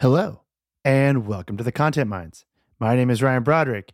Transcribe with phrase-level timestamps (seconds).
[0.00, 0.40] Hello,
[0.82, 2.46] and welcome to the Content Mines.
[2.78, 3.92] My name is Ryan Broderick,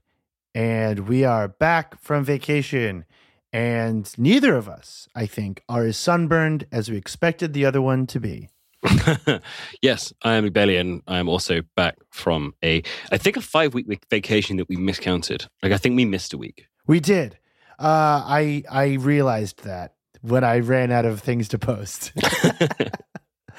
[0.54, 3.04] and we are back from vacation.
[3.52, 8.06] And neither of us, I think, are as sunburned as we expected the other one
[8.06, 8.50] to be.
[9.82, 13.88] yes, I am and I am also back from a, I think, a five week
[14.08, 15.48] vacation that we miscounted.
[15.60, 16.68] Like, I think we missed a week.
[16.86, 17.36] We did.
[17.80, 22.12] Uh, I I realized that when I ran out of things to post.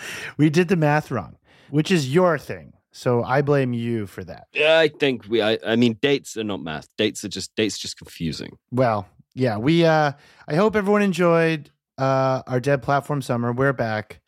[0.37, 1.37] we did the math wrong,
[1.69, 2.73] which is your thing.
[2.91, 4.47] So I blame you for that.
[4.53, 5.41] Yeah, I think we.
[5.41, 6.87] I, I mean, dates are not math.
[6.97, 8.57] Dates are just dates, are just confusing.
[8.71, 9.85] Well, yeah, we.
[9.85, 10.13] uh
[10.47, 13.51] I hope everyone enjoyed uh our dead platform summer.
[13.51, 14.19] We're back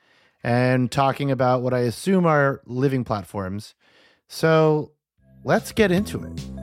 [0.44, 3.74] and talking about what I assume are living platforms.
[4.28, 4.92] So
[5.44, 6.59] let's get into it.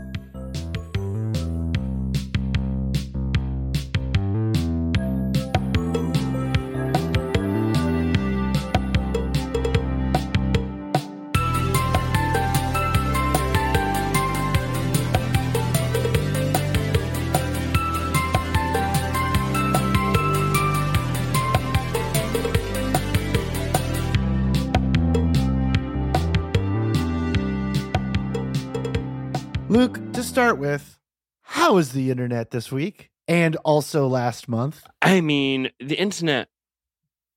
[30.57, 30.99] Start with,
[31.43, 34.87] how was the internet this week and also last month?
[35.03, 36.49] I mean, the internet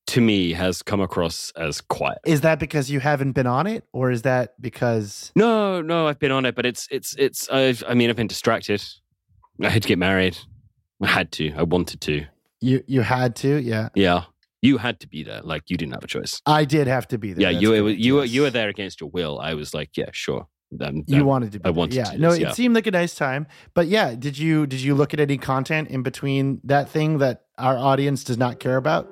[0.07, 2.19] to me has come across as quiet.
[2.25, 6.19] Is that because you haven't been on it, or is that because No, no, I've
[6.19, 7.49] been on it, but it's it's it's.
[7.49, 8.83] I've, I mean, I've been distracted.
[9.61, 10.37] I had to get married.
[11.01, 11.53] I had to.
[11.55, 12.25] I wanted to.
[12.61, 13.61] you you had to?
[13.61, 14.23] Yeah, Yeah,
[14.61, 15.41] you had to be there.
[15.41, 16.41] Like you didn't have a choice.
[16.45, 17.43] I did have to be there.
[17.43, 19.39] yeah, That's you was, you were you were there against your will.
[19.39, 20.47] I was like, yeah, sure.
[20.81, 21.65] Um, You wanted to be.
[21.65, 22.03] I wanted yeah.
[22.05, 22.51] to no, this, it yeah.
[22.53, 25.89] seemed like a nice time, but yeah, did you did you look at any content
[25.89, 29.11] in between that thing that our audience does not care about?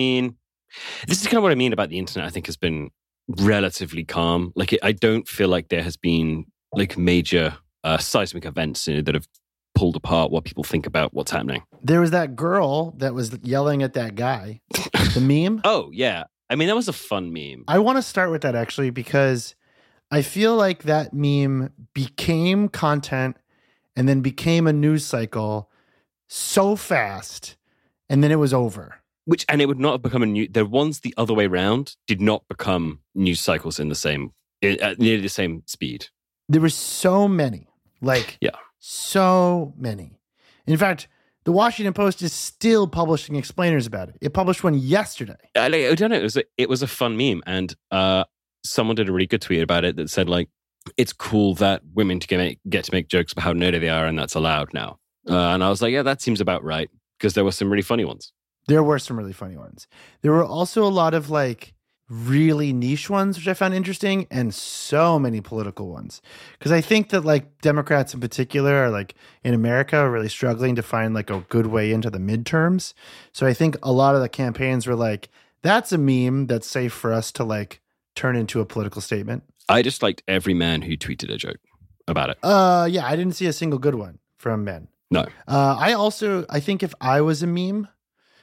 [0.00, 0.36] Mean,
[1.06, 2.26] this is kind of what I mean about the internet.
[2.26, 2.90] I think has been
[3.28, 4.52] relatively calm.
[4.56, 8.96] Like, it, I don't feel like there has been like major uh, seismic events you
[8.96, 9.28] know, that have
[9.74, 11.62] pulled apart what people think about what's happening.
[11.82, 14.60] There was that girl that was yelling at that guy.
[15.14, 15.60] The meme.
[15.64, 17.64] Oh yeah, I mean that was a fun meme.
[17.66, 19.56] I want to start with that actually because
[20.08, 23.36] I feel like that meme became content
[23.96, 25.68] and then became a news cycle
[26.28, 27.56] so fast
[28.08, 28.99] and then it was over.
[29.30, 30.48] Which and it would not have become a new.
[30.48, 34.98] The ones the other way round did not become news cycles in the same at
[34.98, 36.06] nearly the same speed.
[36.48, 37.68] There were so many.
[38.00, 38.56] Like Yeah.
[38.80, 40.18] so many.
[40.66, 41.06] In fact,
[41.44, 44.16] the Washington Post is still publishing explainers about it.
[44.20, 45.36] It published one yesterday.
[45.54, 46.16] I, I don't know.
[46.16, 48.24] It was a, it was a fun meme, and uh,
[48.64, 50.48] someone did a really good tweet about it that said like,
[50.96, 53.88] "It's cool that women to get make, get to make jokes about how nerdy they
[53.90, 54.98] are, and that's allowed now."
[55.28, 57.82] Uh, and I was like, "Yeah, that seems about right," because there were some really
[57.82, 58.32] funny ones.
[58.66, 59.86] There were some really funny ones.
[60.22, 61.74] There were also a lot of like
[62.10, 66.20] really niche ones, which I found interesting, and so many political ones.
[66.58, 70.74] Because I think that like Democrats in particular are like in America are really struggling
[70.74, 72.94] to find like a good way into the midterms.
[73.32, 75.28] So I think a lot of the campaigns were like,
[75.62, 77.80] that's a meme that's safe for us to like
[78.16, 79.44] turn into a political statement.
[79.68, 81.60] I just liked every man who tweeted a joke
[82.08, 82.38] about it.
[82.42, 84.88] Uh yeah, I didn't see a single good one from men.
[85.12, 85.26] No.
[85.46, 87.86] Uh I also I think if I was a meme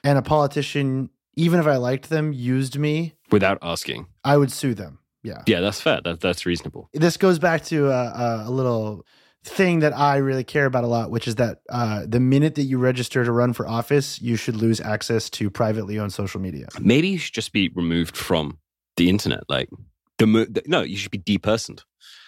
[0.08, 4.74] and a politician, even if I liked them, used me, Without asking, I would sue
[4.74, 5.00] them.
[5.24, 5.42] Yeah.
[5.46, 6.00] yeah, that's fair.
[6.06, 6.90] That, that's reasonable.
[6.94, 9.06] This goes back to a, a little
[9.44, 12.64] thing that I really care about a lot, which is that uh, the minute that
[12.64, 16.68] you register to run for office, you should lose access to privately owned social media.
[16.80, 18.60] Maybe you should just be removed from
[18.96, 19.44] the internet.
[19.50, 19.70] Like,
[20.20, 21.82] the, no, you should be depersoned.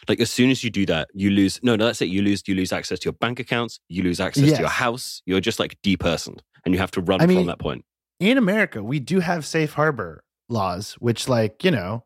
[0.10, 1.60] Like as soon as you do that, you lose.
[1.64, 2.10] No, no, that's it.
[2.10, 2.44] You lose.
[2.48, 3.80] You lose access to your bank accounts.
[3.90, 4.58] You lose access Yes.
[4.58, 5.22] to your house.
[5.26, 7.86] You're just like depersoned, and you have to run I mean- from that point.
[8.20, 12.04] In America, we do have safe harbor laws, which, like, you know,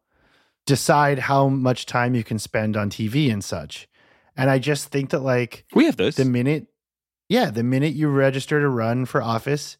[0.67, 3.87] decide how much time you can spend on TV and such.
[4.37, 6.15] And I just think that, like, We have those.
[6.15, 6.67] the minute,
[7.29, 9.77] yeah, the minute you register to run for office,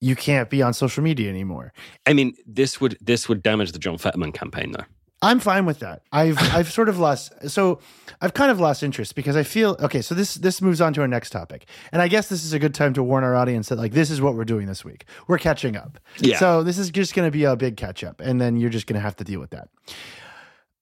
[0.00, 1.72] you can't be on social media anymore.
[2.04, 4.84] I mean, this would this would damage the John Fetterman campaign, though.
[5.22, 6.02] I'm fine with that.
[6.12, 7.80] I've I've sort of lost so
[8.20, 11.00] I've kind of lost interest because I feel okay, so this this moves on to
[11.00, 11.66] our next topic.
[11.92, 14.10] And I guess this is a good time to warn our audience that like this
[14.10, 15.04] is what we're doing this week.
[15.26, 15.98] We're catching up.
[16.18, 16.38] Yeah.
[16.38, 18.86] So this is just going to be a big catch up and then you're just
[18.86, 19.68] going to have to deal with that.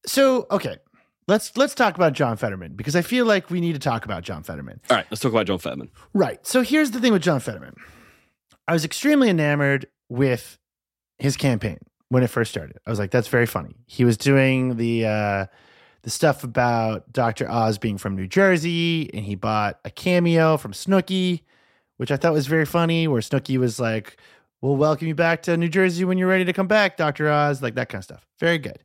[0.07, 0.77] So, okay.
[1.29, 4.23] let's let's talk about John Fetterman because I feel like we need to talk about
[4.23, 4.81] John Fetterman.
[4.91, 5.91] All right, let's talk about John Fetterman.
[6.13, 6.45] Right.
[6.47, 7.75] So here's the thing with John Fetterman.
[8.69, 10.59] I was extremely enamored with
[11.19, 11.79] his campaign
[12.15, 12.79] when it first started.
[12.87, 13.75] I was like, that's very funny.
[13.87, 15.47] He was doing the uh,
[16.03, 17.51] the stuff about Dr.
[17.51, 21.41] Oz being from New Jersey, and he bought a cameo from Snooki,
[21.97, 24.17] which I thought was very funny, where Snooki was like,
[24.61, 27.29] We'll welcome you back to New Jersey when you're ready to come back, Dr.
[27.29, 28.25] Oz, like that kind of stuff.
[28.39, 28.79] Very good.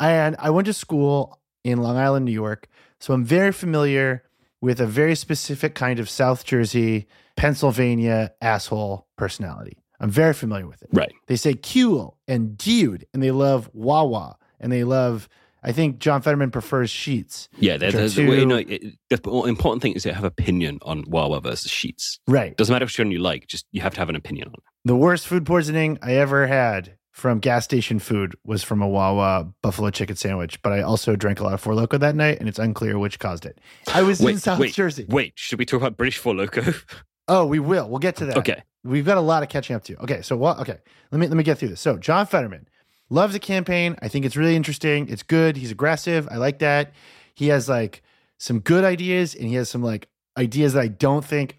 [0.00, 2.68] And I went to school in Long Island, New York.
[3.00, 4.24] So I'm very familiar
[4.62, 9.81] with a very specific kind of South Jersey, Pennsylvania asshole personality.
[10.02, 10.88] I'm very familiar with it.
[10.92, 11.12] Right.
[11.28, 15.28] They say cool and dude, and they love Wawa, and they love.
[15.62, 17.46] I think John Fetterman prefers Sheetz.
[17.60, 20.28] Yeah, are there's two- well, you know, it, the important thing is to have an
[20.28, 22.18] opinion on Wawa versus Sheetz.
[22.26, 22.56] right.
[22.56, 24.62] Doesn't matter which one you like, just you have to have an opinion on it.
[24.84, 29.52] The worst food poisoning I ever had from gas station food was from a Wawa
[29.62, 32.48] buffalo chicken sandwich, but I also drank a lot of Four Loko that night, and
[32.48, 33.60] it's unclear which caused it.
[33.94, 35.06] I was in South wait, Jersey.
[35.08, 36.82] Wait, should we talk about British Four Loko?
[37.32, 37.88] Oh, we will.
[37.88, 38.36] We'll get to that.
[38.36, 38.62] okay.
[38.84, 39.96] We've got a lot of catching up to.
[40.02, 40.58] Okay, so what?
[40.58, 40.76] Okay,
[41.10, 41.80] let me let me get through this.
[41.80, 42.68] So John Fetterman
[43.10, 43.96] loves the campaign.
[44.02, 45.08] I think it's really interesting.
[45.08, 45.56] It's good.
[45.56, 46.28] He's aggressive.
[46.30, 46.92] I like that.
[47.34, 48.02] He has like
[48.38, 51.58] some good ideas, and he has some like ideas that I don't think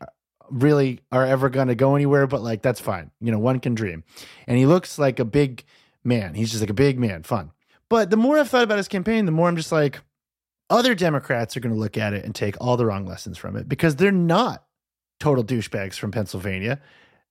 [0.50, 2.28] really are ever going to go anywhere.
[2.28, 3.10] But like that's fine.
[3.22, 4.04] You know, one can dream.
[4.46, 5.64] And he looks like a big
[6.04, 6.34] man.
[6.34, 7.24] He's just like a big man.
[7.24, 7.52] Fun.
[7.90, 10.02] But the more I've thought about his campaign, the more I'm just like,
[10.70, 13.56] other Democrats are going to look at it and take all the wrong lessons from
[13.56, 14.66] it because they're not
[15.24, 16.82] total douchebags from Pennsylvania.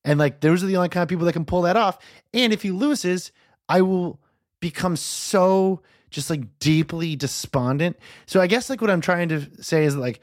[0.02, 1.98] And like, those are the only kind of people that can pull that off.
[2.32, 3.32] And if he loses,
[3.68, 4.18] I will
[4.60, 7.98] become so just like deeply despondent.
[8.24, 10.20] So I guess like what I'm trying to say is like,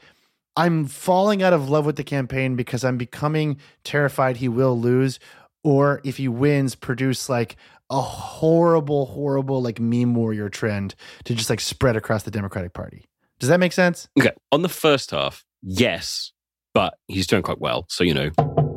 [0.56, 5.20] I'm falling out of love with the campaign because I'm becoming terrified he will lose.
[5.62, 7.54] Or if he wins, produce like
[7.88, 13.08] a horrible, horrible like meme warrior trend to just like spread across the Democratic Party.
[13.38, 14.08] Does that make sense?
[14.18, 14.32] Okay.
[14.50, 16.32] On the first half, yes,
[16.74, 17.86] but he's doing quite well.
[17.88, 18.30] So, you know,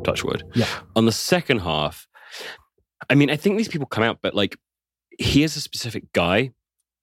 [0.04, 0.42] touch wood.
[0.54, 0.66] Yeah.
[0.96, 2.06] On the second half,
[3.08, 4.56] I mean, I think these people come out, but like,
[5.18, 6.50] he is a specific guy,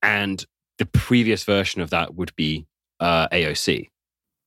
[0.01, 0.45] and
[0.77, 2.65] the previous version of that would be
[2.99, 3.87] uh, AOC,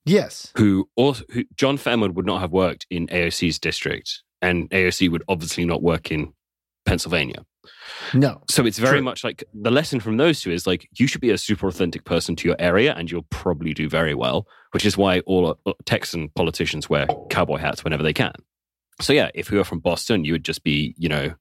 [0.05, 0.52] Yes.
[0.56, 5.23] who also who, John Fetterman would not have worked in AOC's district, and AOC would
[5.29, 6.35] obviously not work in
[6.85, 7.44] Pennsylvania.
[8.12, 8.43] No.
[8.49, 9.05] So it's very True.
[9.05, 12.05] much like the lesson from those two is like you should be a super authentic
[12.05, 15.72] person to your area and you'll probably do very well, which is why all uh,
[15.84, 18.34] Texan politicians wear cowboy hats whenever they can.
[19.00, 21.34] So yeah, if you were from Boston, you would just be, you know,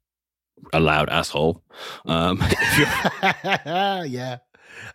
[0.72, 1.64] a loud asshole.
[2.06, 2.42] Um,
[3.22, 4.38] yeah.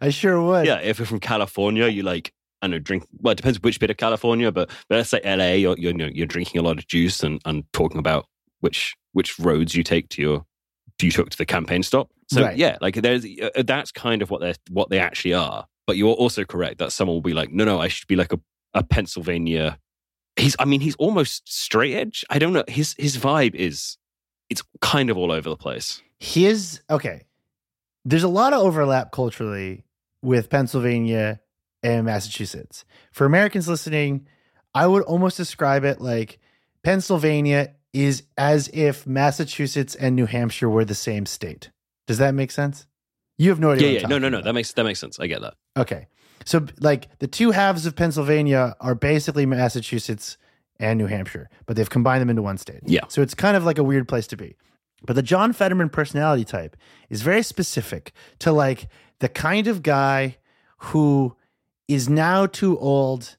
[0.00, 0.66] I sure would.
[0.66, 3.06] yeah, if you're from California, you like I don't know drink.
[3.20, 6.26] Well, it depends which bit of California, but, but let's say LA, you're, you're you're
[6.26, 8.26] drinking a lot of juice and, and talking about
[8.60, 10.46] which which roads you take to your
[11.06, 12.10] you took to the campaign stop.
[12.30, 12.56] So Right.
[12.56, 15.66] yeah, like there's uh, that's kind of what they what they actually are.
[15.86, 18.32] But you're also correct that someone will be like, no, no, I should be like
[18.32, 18.40] a,
[18.74, 19.78] a Pennsylvania.
[20.36, 22.24] He's, I mean, he's almost straight edge.
[22.28, 22.64] I don't know.
[22.68, 23.96] His his vibe is,
[24.50, 26.02] it's kind of all over the place.
[26.18, 27.22] His okay.
[28.04, 29.84] There's a lot of overlap culturally
[30.22, 31.40] with Pennsylvania
[31.82, 32.84] and Massachusetts.
[33.12, 34.26] For Americans listening,
[34.74, 36.38] I would almost describe it like
[36.82, 41.70] Pennsylvania is as if Massachusetts and New Hampshire were the same state.
[42.06, 42.86] Does that make sense?
[43.38, 43.92] You have no idea.
[43.92, 44.06] Yeah, yeah.
[44.08, 44.38] No, no, no.
[44.38, 44.44] about.
[44.44, 45.18] That makes that makes sense.
[45.20, 45.54] I get that.
[45.76, 46.06] Okay.
[46.44, 50.38] So like the two halves of Pennsylvania are basically Massachusetts
[50.80, 52.80] and New Hampshire, but they've combined them into one state.
[52.84, 53.02] Yeah.
[53.08, 54.56] So it's kind of like a weird place to be.
[55.04, 56.76] But the John Fetterman personality type
[57.08, 58.88] is very specific to like
[59.20, 60.38] the kind of guy
[60.78, 61.36] who
[61.86, 63.36] is now too old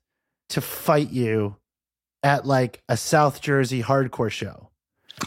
[0.50, 1.56] to fight you
[2.24, 4.70] at like a South Jersey hardcore show.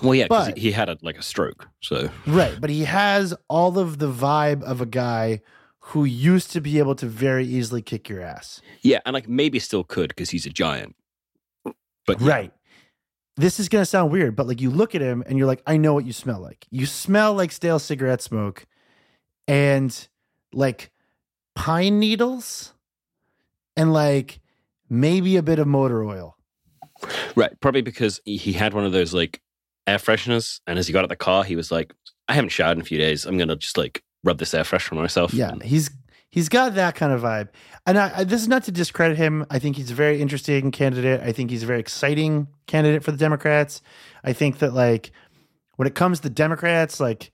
[0.03, 1.69] Well, yeah, because he had a, like a stroke.
[1.81, 2.59] So Right.
[2.61, 5.43] But he has all of the vibe of a guy
[5.87, 8.63] who used to be able to very easily kick your ass.
[8.83, 10.95] yeah, and like maybe still could because he's a giant.
[11.65, 12.29] But yeah.
[12.29, 12.53] Right.
[13.37, 15.63] This is going to sound weird, but like you look at him and you're like,
[15.67, 16.67] I know what you smell like.
[16.71, 18.67] You smell like stale cigarette smoke
[19.49, 20.09] and
[20.53, 20.91] like
[21.55, 22.75] pine needles
[23.77, 24.41] and like
[24.91, 26.37] maybe a bit of motor oil.
[27.37, 27.59] Right.
[27.61, 29.41] Probably because he- had one of those like
[29.87, 30.61] air fresheners.
[30.67, 31.93] And as he got out of the car, he was like,
[32.29, 33.27] I haven't showered in a few days.
[33.27, 35.35] I'm going to just like rub this air freshener on myself.
[35.35, 35.91] Yeah, he's
[36.31, 37.49] he's got that kind of vibe.
[37.87, 39.45] And I, I, this is not to discredit him.
[39.51, 41.21] I think he's a very interesting candidate.
[41.21, 43.83] I think he's a very exciting candidate for the Democrats.
[44.23, 45.11] I think that like
[45.77, 47.32] when it comes to Democrats, like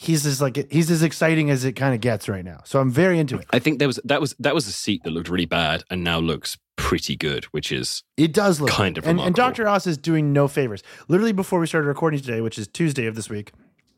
[0.00, 2.60] he's as like he's as exciting as it kind of gets right now.
[2.64, 3.46] So I'm very into it.
[3.50, 6.02] I think there was that was that was a seat that looked really bad and
[6.04, 9.34] now looks pretty good, which is It does look Kind of and, and.
[9.34, 9.66] Dr.
[9.68, 10.82] Oz is doing no favors.
[11.08, 13.52] Literally before we started recording today, which is Tuesday of this week,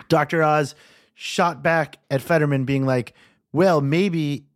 [0.08, 0.42] Dr.
[0.42, 0.74] Oz
[1.14, 3.12] shot back at Fetterman, being like,
[3.52, 4.46] "Well, maybe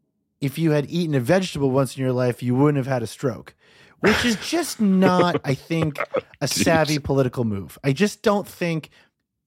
[0.40, 3.06] if you had eaten a vegetable once in your life, you wouldn't have had a
[3.06, 3.54] stroke,
[4.00, 5.98] which is just not, I think,
[6.40, 7.78] a savvy political move.
[7.84, 8.88] I just don't think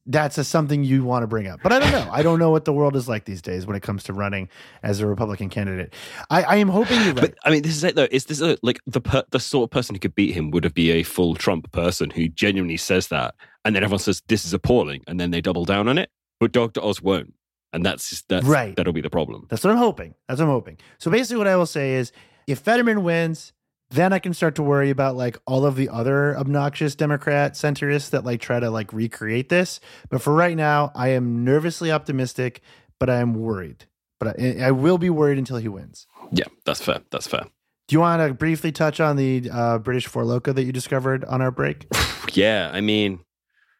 [0.07, 1.59] that's a, something you want to bring up.
[1.61, 2.09] But I don't know.
[2.11, 4.49] I don't know what the world is like these days when it comes to running
[4.81, 5.93] as a Republican candidate.
[6.29, 7.21] I, I am hoping you're right.
[7.21, 8.07] But I mean, this is it though.
[8.09, 10.63] Is this a, like the per, the sort of person who could beat him would
[10.63, 13.35] have be a full Trump person who genuinely says that,
[13.65, 16.09] and then everyone says this is appalling, and then they double down on it.
[16.39, 16.81] But Dr.
[16.81, 17.33] Oz won't,
[17.73, 18.75] and that's just, that's Right.
[18.75, 19.47] That'll be the problem.
[19.49, 20.15] That's what I'm hoping.
[20.27, 20.77] That's what I'm hoping.
[20.99, 22.11] So basically, what I will say is,
[22.45, 23.53] if Fetterman wins,
[23.89, 28.09] then I can start to worry about like all of the other obnoxious Democrat centrists
[28.09, 29.79] that like try to like recreate this.
[30.09, 32.61] But for right now, I am nervously optimistic,
[32.99, 33.85] but I am worried.
[34.19, 36.07] But I, I will be worried until he wins.
[36.31, 37.01] Yeah, that's fair.
[37.11, 37.45] That's fair.
[37.87, 41.23] Do you want to briefly touch on the uh, British Four Loko that you discovered
[41.25, 41.87] on our break?
[42.33, 43.21] Yeah, I mean,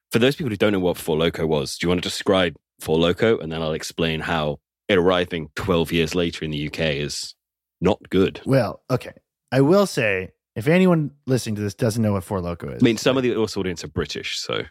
[0.09, 2.55] for those people who don't know what Four Loko was, do you want to describe
[2.79, 6.79] Four Loko, and then I'll explain how it arriving 12 years later in the UK
[6.79, 7.35] is
[7.81, 8.41] not good.
[8.45, 9.11] well, okay.
[9.51, 12.85] I will say, if anyone listening to this doesn't know what Four Loko is, I
[12.85, 14.63] mean, some of the audience are British, so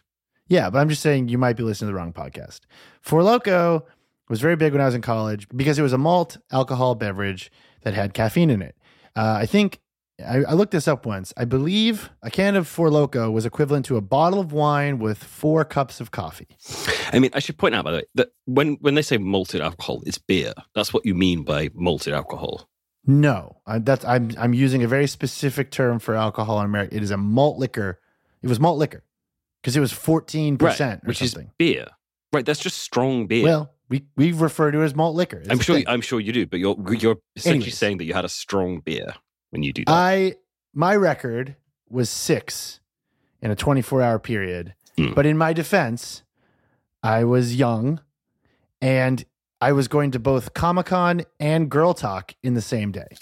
[0.47, 2.61] Yeah, but I'm just saying you might be listening to the wrong podcast.
[3.01, 3.83] Four Loko
[4.29, 7.51] was very big when I was in college because it was a malt alcohol beverage
[7.81, 8.75] that had caffeine in it.
[9.15, 9.79] Uh, I think
[10.25, 11.33] I, I looked this up once.
[11.37, 15.23] I believe a can of Four Loko was equivalent to a bottle of wine with
[15.23, 16.47] four cups of coffee.
[17.13, 19.61] I mean, I should point out by the way that when when they say malted
[19.61, 20.53] alcohol, it's beer.
[20.75, 22.67] That's what you mean by malted alcohol.
[23.07, 26.95] No, I, that's I'm I'm using a very specific term for alcohol in America.
[26.95, 27.99] It is a malt liquor.
[28.41, 29.03] It was malt liquor
[29.61, 31.47] because it was 14 percent or which something.
[31.47, 31.85] is beer.
[32.33, 33.43] Right, that's just strong beer.
[33.43, 35.37] Well, we we refer to it as malt liquor.
[35.37, 35.81] It's I'm sure.
[35.87, 37.77] I'm sure you do, but you're you're essentially Anyways.
[37.77, 39.13] saying that you had a strong beer
[39.51, 39.91] when you do that.
[39.91, 40.35] I
[40.73, 41.55] my record
[41.89, 42.81] was six
[43.41, 44.73] in a 24 hour period.
[44.97, 45.13] Hmm.
[45.13, 46.23] But in my defense,
[47.01, 48.01] I was young
[48.81, 49.23] and
[49.61, 53.07] I was going to both Comic Con and Girl Talk in the same day.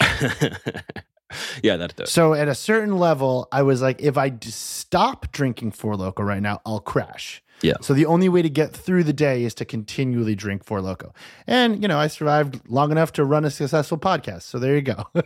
[1.62, 2.12] yeah, that does.
[2.12, 6.42] So at a certain level, I was like, if I stop drinking Four Loko right
[6.42, 7.42] now, I'll crash.
[7.62, 7.74] Yeah.
[7.80, 11.14] So the only way to get through the day is to continually drink Four Loko.
[11.46, 14.42] And, you know, I survived long enough to run a successful podcast.
[14.42, 15.04] So there you go.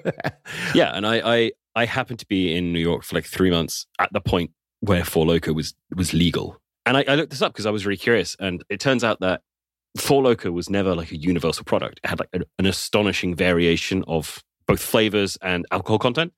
[0.74, 3.86] Yeah, and I, I I happened to be in New York for like three months
[3.98, 4.50] at the point
[4.80, 7.86] where Four Loko was was legal, and I, I looked this up because I was
[7.86, 9.42] really curious, and it turns out that
[9.96, 12.00] Four Loko was never like a universal product.
[12.04, 16.32] It had like an, an astonishing variation of both flavors and alcohol content.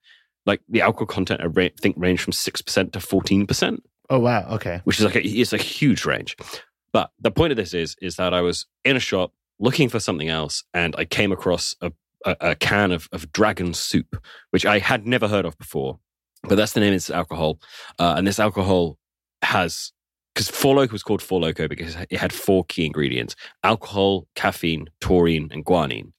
[0.46, 4.18] Like the alcohol content, I ra- think, ranged from six percent to fourteen percent oh,
[4.18, 4.46] wow.
[4.52, 4.80] Okay.
[4.84, 6.36] which is like a, it's a huge range.
[6.92, 10.00] But the point of this is is that I was in a shop looking for
[10.00, 11.92] something else, and I came across a,
[12.24, 14.16] a, a can of, of dragon soup,
[14.50, 15.98] which I had never heard of before.
[16.42, 17.60] But that's the name of this alcohol,
[17.98, 18.98] uh, and this alcohol
[19.42, 19.92] has
[20.34, 24.88] because Four Loko was called Four Loko because it had four key ingredients: alcohol, caffeine,
[25.00, 26.12] taurine, and guarana.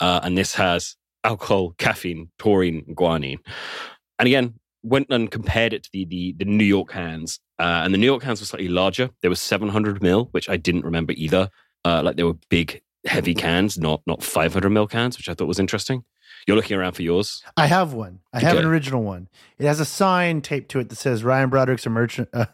[0.00, 3.36] Uh, and this has alcohol, caffeine, taurine, and guarana.
[4.18, 7.92] And again, went and compared it to the the, the New York hands, uh, and
[7.92, 9.10] the New York hands were slightly larger.
[9.22, 11.50] There was 700 mil, which I didn't remember either.
[11.84, 15.48] Uh, like they were big, heavy cans, not not 500 mil cans, which I thought
[15.48, 16.04] was interesting.
[16.46, 17.42] You're looking around for yours.
[17.56, 18.20] I have one.
[18.32, 19.28] I have an original one.
[19.58, 22.46] It has a sign taped to it that says Ryan Broderick's emergen- uh,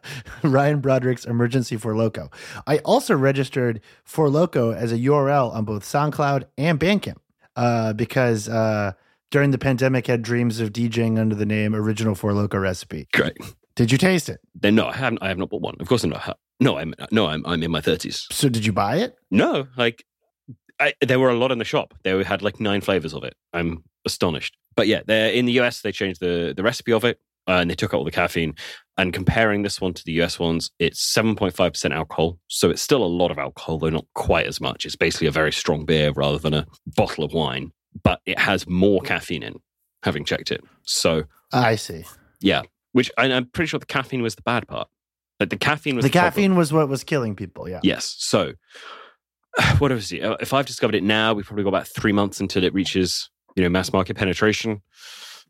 [0.42, 2.32] Ryan Broderick's emergency Four Loko.
[2.66, 7.18] I also registered Four Loko as a URL on both SoundCloud and Bandcamp
[7.56, 8.92] uh, because uh,
[9.30, 13.08] during the pandemic, had dreams of DJing under the name Original Four Loko Recipe.
[13.12, 13.36] Great.
[13.74, 14.40] Did you taste it?
[14.54, 15.22] Then no, I haven't.
[15.22, 15.76] I have not bought one.
[15.80, 16.38] Of course, not.
[16.60, 18.32] No, I'm no, I'm I'm in my 30s.
[18.32, 19.16] So did you buy it?
[19.30, 20.04] No, like
[20.88, 21.94] I, there were a lot in the shop.
[22.02, 23.34] They had like nine flavors of it.
[23.52, 24.56] I'm astonished.
[24.76, 25.80] But yeah, they're in the US.
[25.82, 28.54] They changed the the recipe of it uh, and they took out all the caffeine.
[28.98, 32.38] And comparing this one to the US ones, it's 7.5 percent alcohol.
[32.48, 34.84] So it's still a lot of alcohol, though not quite as much.
[34.84, 37.72] It's basically a very strong beer rather than a bottle of wine.
[38.02, 39.54] But it has more caffeine in.
[40.04, 41.22] Having checked it, so
[41.52, 42.04] I see.
[42.40, 42.62] yeah.
[42.90, 44.88] Which and I'm pretty sure the caffeine was the bad part.
[45.38, 46.30] Like the caffeine was The the problem.
[46.32, 47.68] caffeine was what was killing people.
[47.68, 47.78] Yeah.
[47.84, 48.16] Yes.
[48.18, 48.54] So,
[49.78, 50.22] what is it?
[50.22, 53.30] Uh, If I've discovered it now, we've probably got about three months until it reaches,
[53.56, 54.82] you know, mass market penetration.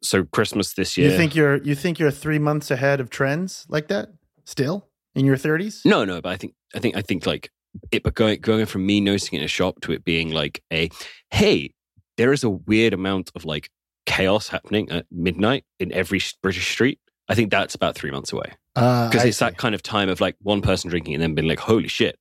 [0.02, 1.10] So Christmas this year.
[1.10, 4.08] You think you're you think you're three months ahead of trends like that
[4.44, 5.82] still in your thirties?
[5.84, 7.50] No, no, but I think I think I think like
[7.92, 10.60] it, but going going from me noticing it in a shop to it being like
[10.72, 10.90] a,
[11.30, 11.72] hey,
[12.16, 13.70] there is a weird amount of like
[14.04, 16.98] chaos happening at midnight in every British street.
[17.28, 19.44] I think that's about three months away Uh, because I it's see.
[19.44, 22.18] that kind of time of like one person drinking and then being like, holy shit,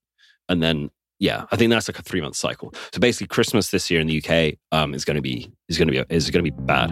[0.48, 0.90] and then
[1.22, 2.74] yeah, I think that's like a three month cycle.
[2.92, 5.86] So basically, Christmas this year in the UK um, is going to be is going
[5.86, 6.90] to be is going to be bad.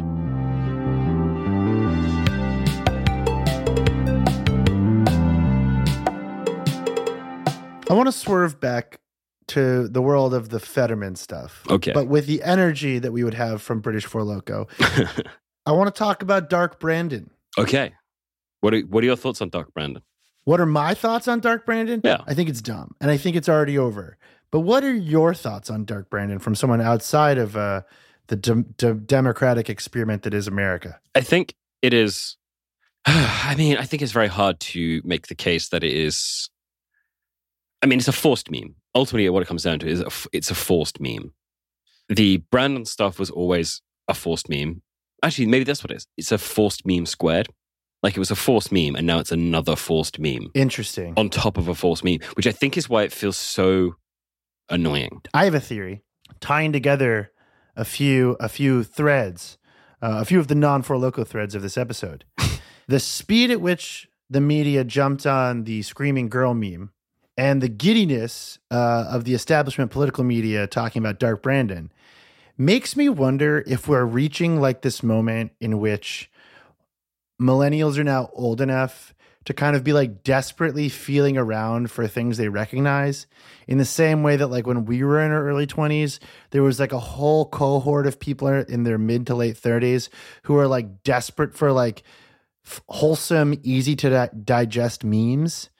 [7.91, 9.01] I want to swerve back
[9.49, 11.65] to the world of the Fetterman stuff.
[11.69, 11.91] Okay.
[11.93, 14.69] But with the energy that we would have from British Four Loko,
[15.67, 17.31] I want to talk about Dark Brandon.
[17.59, 17.95] okay.
[18.61, 20.03] What are what are your thoughts on Dark Brandon?
[20.51, 22.01] What are my thoughts on Dark Brandon?
[22.03, 22.23] Yeah.
[22.27, 24.19] I think it's dumb and I think it's already over.
[24.51, 27.83] But what are your thoughts on Dark Brandon from someone outside of uh,
[28.27, 30.99] the de- de- democratic experiment that is America?
[31.15, 32.37] I think it is.
[33.07, 36.51] I mean, I think it's very hard to make the case that it is.
[37.81, 38.75] I mean, it's a forced meme.
[38.93, 41.33] Ultimately, what it comes down to is a it's a forced meme.
[42.09, 44.83] The Brandon stuff was always a forced meme.
[45.23, 46.09] Actually, maybe that's what it is.
[46.17, 47.47] It's a forced meme squared.
[48.03, 51.15] Like it was a forced meme, and now it's another forced meme Interesting.
[51.17, 53.97] on top of a forced meme, which I think is why it feels so
[54.71, 55.23] annoying.
[55.35, 56.03] I have a theory
[56.41, 57.31] tying together
[57.77, 59.59] a few a few threads,
[60.03, 62.25] uh, a few of the non four loko threads of this episode.
[62.89, 66.93] the speed at which the media jumped on the screaming girl meme
[67.37, 71.91] and the giddiness uh, of the establishment political media talking about Dark Brandon
[72.57, 76.31] makes me wonder if we're reaching like this moment in which
[77.41, 79.15] millennials are now old enough
[79.47, 83.27] to kind of be like desperately feeling around for things they recognize.
[83.67, 86.19] In the same way that like when we were in our early 20s
[86.51, 90.11] there was like a whole cohort of people in their mid to late 30s
[90.43, 92.03] who are like desperate for like
[92.89, 95.71] wholesome easy to di- digest memes.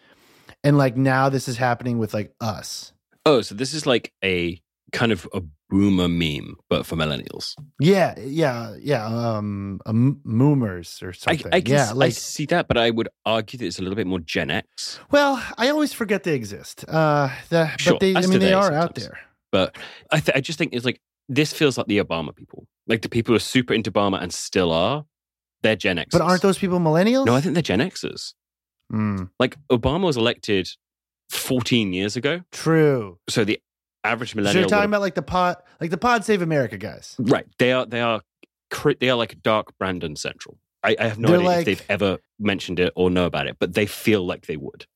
[0.65, 2.93] And like now this is happening with like us.
[3.27, 4.61] Oh, so this is like a
[4.93, 7.55] kind of a boomer meme, but for millennials.
[7.81, 12.13] yeah yeah yeah um a m- moomers or something I can yeah s- I like
[12.13, 15.01] see that, but I would argue that it's a little bit more Gen X.
[15.11, 18.73] well i always forget they exist uh the, Sure, but they i mean they are
[18.73, 19.19] out there
[19.53, 19.77] But
[20.17, 23.09] I, th- I just think it's like this feels like the Obama people, like the
[23.09, 25.05] people who are super into Obama and still are.
[25.63, 26.13] They're Gen Xers.
[26.13, 28.35] but aren't those people millennials No, I think they're Gen Xers.
[28.93, 30.67] Mm, Like Obama was elected
[31.31, 33.59] 14 years ago, true so the
[34.05, 34.63] average So millennial.
[34.63, 37.17] you're talking about like the pod, like the Pod Save America guys.
[37.19, 37.47] right?
[37.59, 38.23] They are they are
[39.01, 40.59] they are like dark Brandon Central.
[40.83, 43.47] I, I have no They're idea like- if they've ever mentioned it or know about
[43.47, 44.87] it, but they feel like they would.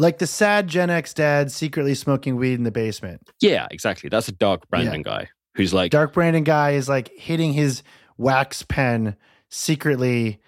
[0.00, 3.28] Like the sad Gen X dad secretly smoking weed in the basement.
[3.40, 4.08] Yeah, exactly.
[4.08, 7.82] That's a dark Brandon guy who's like, Dark Brandon guy is like hitting his
[8.16, 9.16] wax pen
[9.50, 10.40] secretly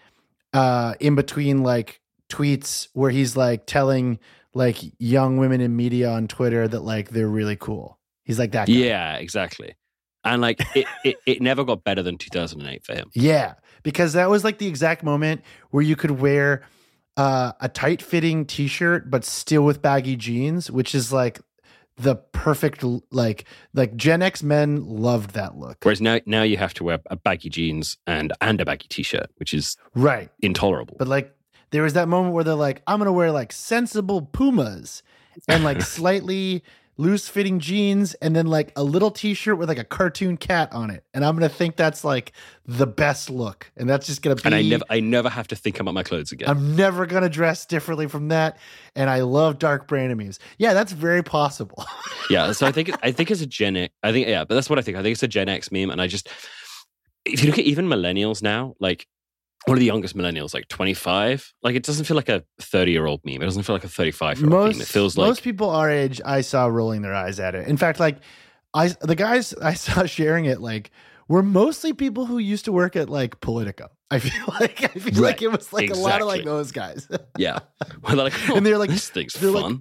[0.53, 4.19] uh in between like tweets where he's like telling
[4.55, 7.99] like young women in media on Twitter that like they're really cool.
[8.25, 8.73] He's like that guy.
[8.73, 9.75] yeah, exactly.
[10.25, 13.11] And like it, it, it never got better than 2008 for him.
[13.15, 16.63] Yeah, because that was like the exact moment where you could wear
[17.17, 21.41] uh, a tight fitting t shirt, but still with baggy jeans, which is like
[21.97, 25.79] the perfect like like Gen X men loved that look.
[25.83, 29.31] Whereas now, now you have to wear a baggy jeans and and a baggy t-shirt,
[29.37, 30.97] which is Right, intolerable.
[30.99, 31.35] but like
[31.71, 35.03] there was that moment where they're like, I'm gonna wear like sensible Pumas
[35.49, 36.63] and like slightly
[36.97, 40.91] loose fitting jeans and then like a little t-shirt with like a cartoon cat on
[40.91, 42.33] it and i'm gonna think that's like
[42.67, 45.57] the best look and that's just gonna be and I never, I never have to
[45.57, 46.49] think about my clothes again.
[46.49, 48.59] I'm never gonna dress differently from that.
[48.95, 50.39] And I love dark Brandon memes.
[50.59, 51.85] Yeah, that's very possible.
[52.31, 53.95] yeah, so I think, I think it's a Gen X.
[54.03, 54.97] I think, yeah, but that's what I think.
[54.97, 56.29] I think it's a Gen X meme, and I just,
[57.25, 59.07] if you look at even millennials now, like
[59.67, 63.07] one of the youngest millennials, like 25, like it doesn't feel like a 30 year
[63.07, 63.37] old meme.
[63.37, 64.83] It doesn't feel like a 35 year old most meme.
[64.83, 67.69] It feels like most people our age I saw rolling their eyes at it.
[67.69, 68.19] In fact, like
[68.75, 70.91] I the guys I saw sharing it like
[71.29, 73.89] were mostly people who used to work at like Politico.
[74.11, 77.07] I feel like I feel like it was like a lot of like those guys.
[77.37, 77.59] yeah.
[78.03, 79.77] Well, they're like, oh, And they're oh, like- this thing's they're like.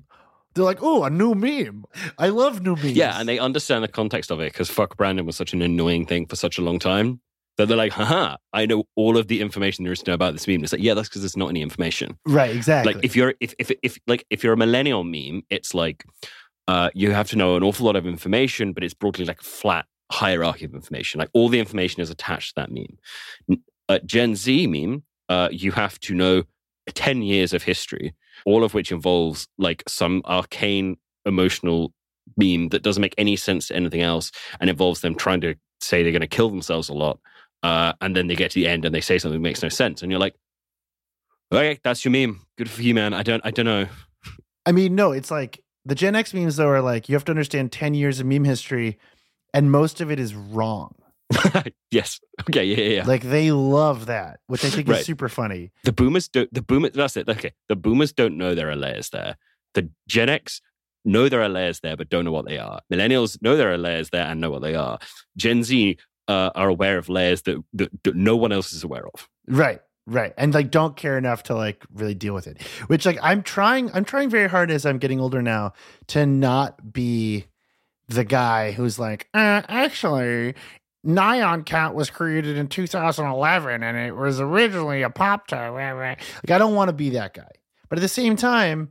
[0.56, 1.86] They're like, oh, a new meme.
[2.18, 2.94] I love new memes.
[2.94, 6.08] Yeah, and they understand the context of it because fuck Brandon was such an annoying
[6.08, 7.22] thing for such a long time
[7.60, 10.32] that they're like, haha, I know all of the information there is to know about
[10.32, 10.63] this meme.
[10.63, 12.17] It's like, yeah, that's because there's not any information.
[12.26, 12.93] right, exactly.
[12.93, 16.06] Like if you're if if if like if you're a millennial meme, it's like
[16.69, 19.43] uh you have to know an awful lot of information, but it's broadly like a
[19.43, 21.19] flat hierarchy of information.
[21.19, 23.60] Like all the information is attached to that meme.
[23.89, 26.43] Uh, Gen Z meme, uh, you have to know
[26.93, 30.95] 10 years of history, all of which involves like some arcane
[31.26, 31.93] emotional
[32.38, 36.04] meme that doesn't make any sense to anything else and involves them trying to say
[36.04, 37.19] they're going to kill themselves a lot.
[37.63, 39.69] Uh, and then they get to the end and they say something that makes no
[39.69, 40.02] sense.
[40.02, 40.36] And you're like,
[41.52, 42.41] okay, that's your meme.
[42.58, 43.13] Good for you, man.
[43.13, 43.88] I don't, I don't know.
[44.65, 47.32] I mean, no, it's like the Gen X memes though are like you have to
[47.32, 48.98] understand 10 years of meme history
[49.54, 50.95] and most of it is wrong.
[51.91, 52.19] yes.
[52.50, 52.63] Okay.
[52.63, 52.78] Yeah.
[52.78, 52.95] Yeah.
[52.98, 53.04] yeah.
[53.06, 55.00] Like they love that, which I think Right.
[55.00, 55.72] is super funny.
[55.84, 56.52] the boomers don't.
[56.54, 56.91] The boomers.
[56.93, 57.30] That's it.
[57.30, 57.52] Okay.
[57.67, 59.38] The boomers don't know there are layers there.
[59.76, 60.62] The Gen X
[61.06, 62.82] know there are layers there, but don't know what they are.
[62.91, 65.00] Millennials know there are layers there and know what they are.
[65.38, 65.98] Gen Z
[66.30, 69.28] uh, are aware of layers that, that, that no one else is aware of.
[69.48, 69.82] Right.
[70.06, 70.34] Right.
[70.38, 72.62] And like don't care enough to like really deal with it.
[72.88, 75.74] Which like I'm trying I'm trying very hard as I'm getting older now
[76.08, 77.46] to not be
[78.08, 80.56] the guy who's like, uh, actually,
[81.06, 85.74] Nyan Cat was created in 2011 and it was originally a pop tart.
[85.74, 87.52] Like, I don't want to be that guy.
[87.88, 88.89] But at the same time,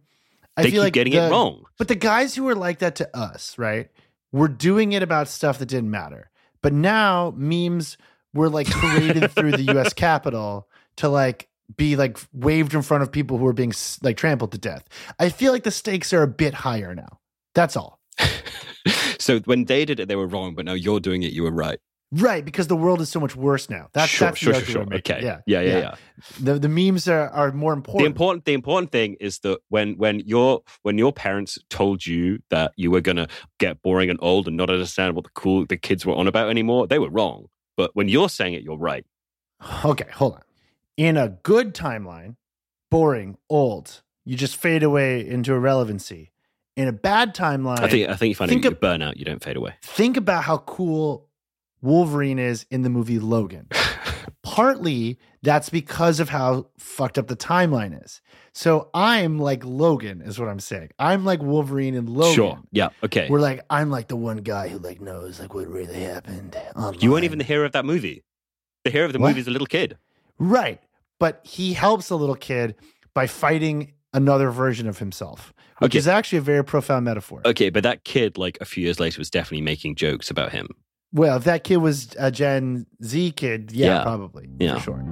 [0.57, 1.64] I they feel keep like getting the- it wrong.
[1.79, 3.88] But the guys who were like that to us, right,
[4.33, 6.31] were doing it about stuff that didn't matter.
[6.62, 7.97] But now memes
[8.35, 13.12] were like paraded through the US Capitol to like be like waved in front of
[13.12, 14.85] people who are being like trampled to death.
[15.18, 17.21] I feel like the stakes are a bit higher now.
[17.55, 18.01] That's all.
[19.18, 21.51] so when they did it, they were wrong, but now you're doing it, you were
[21.51, 21.79] right.
[22.11, 23.88] Right, because the world is so much worse now.
[23.92, 24.81] That's sure, that's sure, the sure, sure.
[24.81, 25.16] argument we're making.
[25.16, 25.42] Okay.
[25.47, 25.94] Yeah, yeah, yeah, yeah.
[26.40, 28.07] The the memes are, are more The important.
[28.07, 32.73] important, the important thing is that when when your when your parents told you that
[32.77, 36.07] you were gonna get boring and old and not understand what the cool the kids
[36.07, 37.47] were on about anymore, they were wrong.
[37.77, 39.05] But when you're saying it, you're right.
[39.85, 40.42] Okay, hold on.
[40.97, 42.37] In a good timeline,
[42.90, 46.33] boring, old, you just fade away into irrelevancy.
[46.75, 49.16] In a bad timeline, I think I think you find think out you burn out,
[49.18, 49.75] you don't fade away.
[49.83, 51.28] think about how cool
[51.83, 53.69] Wolverine is in the movie Logan.
[54.43, 58.21] Partly that's because of how fucked up the timeline is.
[58.53, 60.91] So I'm like Logan, is what I'm saying.
[60.99, 62.35] I'm like Wolverine and Logan.
[62.35, 62.59] Sure.
[62.73, 62.88] Yeah.
[63.05, 63.29] Okay.
[63.29, 66.57] We're like, I'm like the one guy who like knows like what really happened.
[67.01, 68.25] You weren't even the hero of that movie.
[68.85, 69.29] The hero of the What?
[69.29, 69.97] movie is a little kid.
[70.38, 70.81] Right.
[71.21, 72.75] But he helps a little kid
[73.14, 75.99] by fighting another version of himself, which Okay.
[75.99, 77.43] is actually a very profound metaphor.
[77.45, 80.69] Okay, but that kid, like a few years later, was definitely making jokes about him.
[81.12, 84.03] Well, if that kid was a Gen Z kid, yeah, Yeah.
[84.03, 84.49] probably.
[84.59, 84.75] Yeah.
[84.75, 85.05] For sure.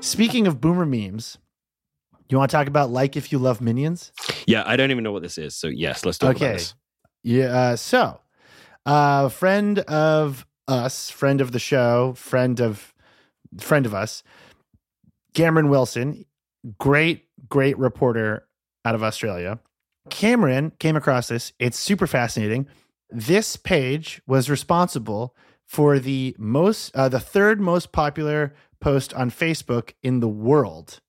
[0.00, 1.38] Speaking of boomer memes,
[2.28, 4.12] you want to talk about like if you love minions?
[4.46, 5.54] Yeah, I don't even know what this is.
[5.54, 6.46] So yes, let's talk Okay.
[6.46, 6.74] about this.
[7.22, 7.44] Yeah.
[7.46, 8.20] Uh, so,
[8.86, 12.94] uh, friend of us, friend of the show, friend of
[13.58, 14.22] friend of us,
[15.34, 16.24] Cameron Wilson,
[16.78, 18.46] great, great reporter
[18.84, 19.58] out of Australia.
[20.08, 21.52] Cameron came across this.
[21.58, 22.66] It's super fascinating.
[23.10, 25.34] This page was responsible
[25.66, 31.00] for the most, uh, the third most popular post on Facebook in the world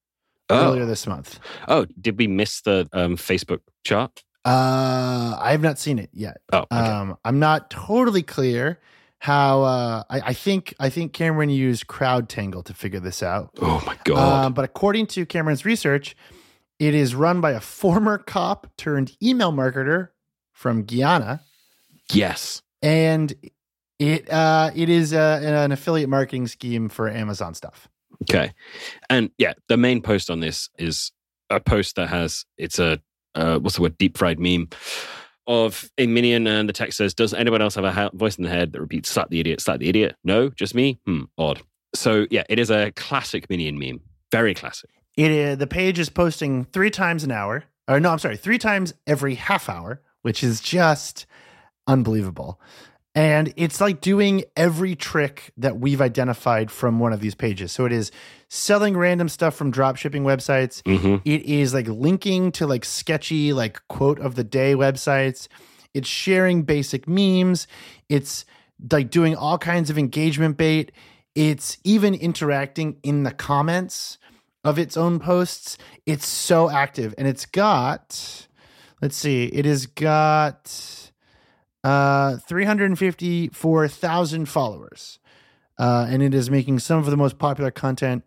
[0.49, 1.39] earlier Oh, this month.
[1.67, 4.23] oh, did we miss the um, Facebook chart?
[4.43, 6.41] Uh, I have not seen it yet.
[6.51, 6.75] Oh, okay.
[6.75, 8.80] Um, I'm not totally clear
[9.21, 9.62] how.
[9.62, 13.51] Uh, I, I think I think Cameron used CrowdTangle to figure this out.
[13.62, 14.45] oh my god.
[14.45, 16.15] Um, but according to Cameron's research,
[16.79, 20.10] it is run by a former cop turned email marketer
[20.51, 21.41] from Guyana,
[22.12, 22.62] yes.
[22.81, 23.34] and
[23.99, 27.88] it uh, it is uh, an affiliate marketing scheme for Amazon stuff.
[28.23, 28.51] Okay.
[29.10, 31.12] And yeah, the main post on this is
[31.51, 32.99] a post that has it's a
[33.36, 34.69] uh, what's the word deep fried meme
[35.47, 38.43] of a minion and the text says, "Does anyone else have a ha- voice in
[38.43, 40.99] the head that repeats slap the idiot, slap the idiot?" No, just me.
[41.06, 41.62] Hmm, odd.
[41.95, 44.01] So yeah, it is a classic minion meme.
[44.32, 44.89] Very classic.
[45.17, 48.58] It is, the page is posting three times an hour, or no, I'm sorry, three
[48.58, 51.25] times every half hour, which is just
[51.88, 52.60] unbelievable.
[53.13, 57.71] And it's like doing every trick that we've identified from one of these pages.
[57.74, 58.10] So it is
[58.47, 60.82] selling random stuff from drop shipping websites.
[60.86, 65.50] hmm It is like linking to like sketchy, like quote of the day websites.
[65.93, 67.67] It's sharing basic memes.
[68.08, 68.45] It's
[68.91, 70.93] like doing all kinds of engagement bait.
[71.36, 74.17] It's even interacting in the comments
[74.63, 75.78] of its own posts.
[76.06, 78.47] It's so active and it's got,
[79.02, 81.11] let's see, it has got
[81.84, 85.20] uh 354,000 followers.
[85.78, 88.24] Uh, and it is making some of the most popular content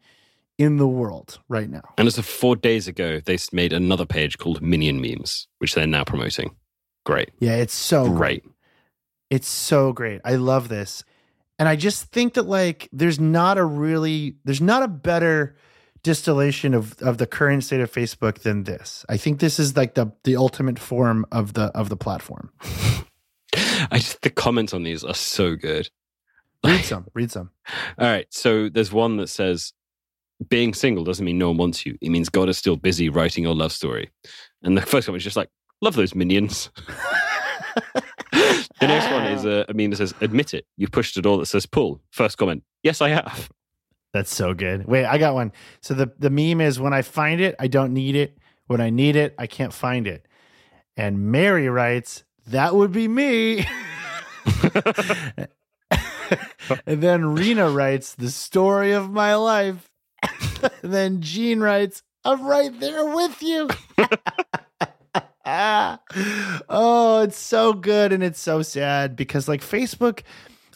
[0.59, 1.83] in the world right now.
[1.99, 5.87] And as of four days ago, they made another page called Minion Memes, which they're
[5.87, 6.55] now promoting.
[7.05, 7.31] Great.
[7.38, 8.17] Yeah, it's so great.
[8.17, 8.45] Great.
[9.31, 10.21] It's so great.
[10.25, 11.05] I love this.
[11.59, 15.57] And I just think that like there's not a really there's not a better
[16.03, 19.05] distillation of of the current state of Facebook than this.
[19.09, 22.51] I think this is like the the ultimate form of the of the platform.
[23.90, 25.88] I just, the comments on these are so good.
[26.64, 27.51] Read some, read some.
[27.99, 28.27] All right.
[28.31, 29.73] So there's one that says,
[30.49, 31.97] being single doesn't mean no one wants you.
[32.01, 34.11] It means God is still busy writing your love story.
[34.62, 36.71] And the first one is just like, love those minions.
[38.33, 40.67] the next one is a, uh, a meme that says, admit it.
[40.77, 42.01] You've pushed a door that says pull.
[42.11, 43.51] First comment, yes, I have.
[44.12, 44.87] That's so good.
[44.87, 45.53] Wait, I got one.
[45.81, 48.38] So the the meme is when I find it, I don't need it.
[48.69, 50.25] When I need it, I can't find it.
[50.97, 53.66] And Mary writes, "That would be me."
[56.87, 59.90] and then Rena writes, "The story of my life."
[60.62, 63.68] and then Jean writes, "I'm right there with you."
[65.46, 70.22] oh, it's so good and it's so sad because like Facebook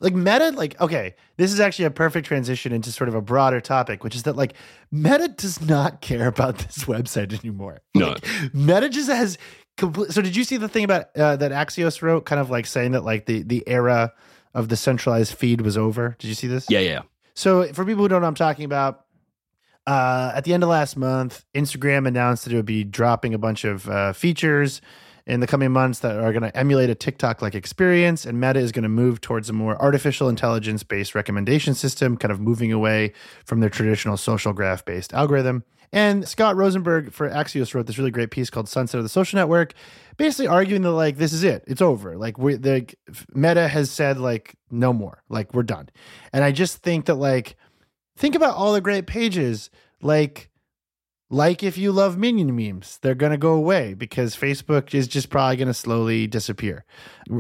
[0.01, 3.61] like Meta, like, okay, this is actually a perfect transition into sort of a broader
[3.61, 4.55] topic, which is that like
[4.91, 7.79] Meta does not care about this website anymore.
[7.95, 8.11] No.
[8.11, 9.39] Like, Meta just has.
[9.79, 12.93] So did you see the thing about uh, that Axios wrote, kind of like saying
[12.93, 14.13] that like the the era
[14.55, 16.17] of the centralized feed was over?
[16.19, 16.67] Did you see this?
[16.69, 17.03] Yeah, yeah.
[17.35, 19.05] So for people who don't know what I'm talking about,
[19.87, 23.39] uh, at the end of last month, Instagram announced that it would be dropping a
[23.39, 24.81] bunch of uh, features
[25.27, 28.27] in the coming months that are going to emulate a TikTok like experience.
[28.27, 32.33] And Meta is going to move towards a more artificial intelligence based recommendation system, kind
[32.33, 33.13] of moving away
[33.45, 35.65] from their traditional social graph based algorithm.
[35.93, 39.39] And Scott Rosenberg for Axios wrote this really great piece called Sunset of the Social
[39.39, 39.75] Network,
[40.17, 42.17] basically arguing that like this is it, it's over.
[42.17, 42.87] Like we the
[43.35, 45.89] Meta has said like no more, like we're done.
[46.33, 47.57] And I just think that like
[48.17, 49.71] think about all the great pages.
[50.03, 50.51] Like
[51.31, 55.29] like if you love minion memes they're going to go away because facebook is just
[55.29, 56.85] probably going to slowly disappear.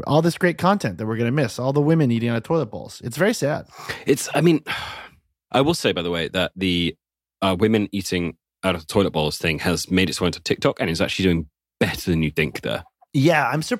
[0.06, 2.42] All this great content that we're going to miss all the women eating out of
[2.42, 3.00] toilet bowls.
[3.04, 3.66] It's very sad.
[4.06, 4.62] It's, I mean,
[5.50, 6.94] I will say, by the way, that the
[7.42, 10.90] uh, women eating out of toilet bowls thing has made its way onto TikTok and
[10.90, 11.46] is actually doing
[11.80, 12.84] better than you think there.
[13.12, 13.78] yeah i'm so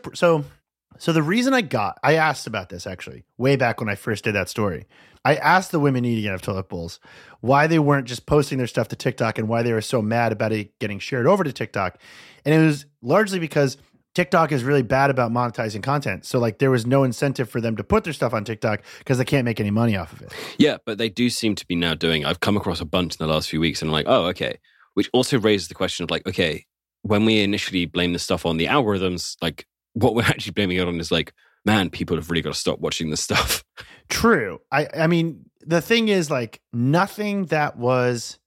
[0.99, 4.25] so the reason i got i asked about this actually way back when i first
[4.25, 4.87] did that story
[5.25, 7.01] i asked the women eating out of toilet bowls
[7.41, 10.33] why they weren't just posting their stuff to tiktok and why they were so mad
[10.33, 11.99] about it getting shared over to tiktok
[12.45, 13.77] and it was largely because
[14.19, 16.27] TikTok is really bad about monetizing content.
[16.27, 19.17] So like there was no incentive for them to put their stuff on TikTok because
[19.17, 20.33] they can't make any money off of it.
[20.59, 22.25] Yeah, but they do seem to be now doing.
[22.25, 24.59] I've come across a bunch in the last few weeks, and I'm like, oh, okay.
[24.95, 26.67] Which also raises the question of like, okay,
[27.03, 30.89] when we initially blame this stuff on the algorithms, like what we're actually blaming it
[30.89, 31.33] on is like,
[31.65, 33.63] man, people have really got to stop watching this stuff.
[34.09, 34.59] True.
[34.73, 38.38] I I mean the thing is like nothing that was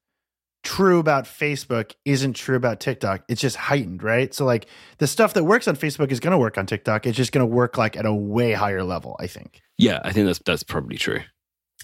[0.63, 3.23] true about Facebook isn't true about TikTok.
[3.27, 4.33] It's just heightened, right?
[4.33, 4.67] So like
[4.99, 7.05] the stuff that works on Facebook is going to work on TikTok.
[7.05, 9.61] It's just going to work like at a way higher level, I think.
[9.77, 11.21] Yeah, I think that's that's probably true.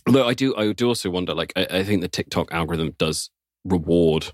[0.06, 1.34] Although I do, I do also wonder.
[1.34, 3.30] Like, I, I think the TikTok algorithm does
[3.66, 4.32] reward.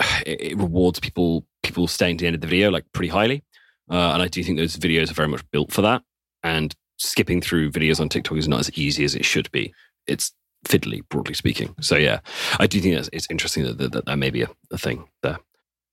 [0.26, 3.44] It, it rewards people people staying to the end of the video like pretty highly,
[3.90, 6.02] uh, and I do think those videos are very much built for that.
[6.42, 9.72] And skipping through videos on TikTok is not as easy as it should be.
[10.06, 10.32] It's
[10.66, 11.74] fiddly, broadly speaking.
[11.80, 12.20] So yeah,
[12.58, 15.04] I do think that's, it's interesting that that, that, that may be a, a thing
[15.22, 15.38] there.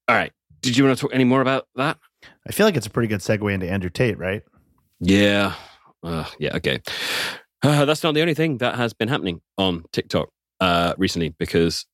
[0.08, 1.98] All right, did you want to talk any more about that?
[2.48, 4.44] I feel like it's a pretty good segue into Andrew Tate, right?
[5.00, 5.54] Yeah.
[6.04, 6.56] Uh, yeah.
[6.56, 6.82] Okay.
[7.64, 11.86] Uh, that's not the only thing that has been happening on TikTok uh, recently because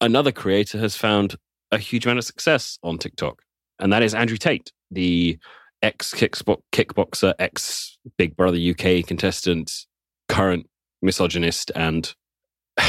[0.00, 1.36] another creator has found
[1.72, 3.42] a huge amount of success on TikTok,
[3.78, 5.38] and that is Andrew Tate, the
[5.82, 9.86] ex kickboxer, ex Big Brother UK contestant,
[10.28, 10.66] current
[11.02, 12.14] misogynist, and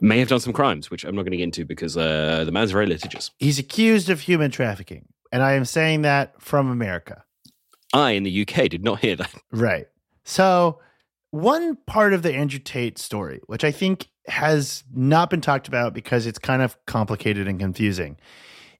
[0.00, 2.52] may have done some crimes, which I'm not going to get into because uh, the
[2.52, 3.30] man's very litigious.
[3.38, 7.24] He's accused of human trafficking, and I am saying that from America.
[7.92, 9.34] I in the UK did not hear that.
[9.50, 9.86] Right.
[10.24, 10.80] So,
[11.30, 15.94] one part of the Andrew Tate story, which I think has not been talked about
[15.94, 18.18] because it's kind of complicated and confusing,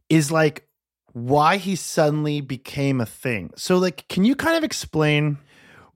[0.09, 0.67] is like
[1.13, 3.51] why he suddenly became a thing.
[3.57, 5.39] So, like, can you kind of explain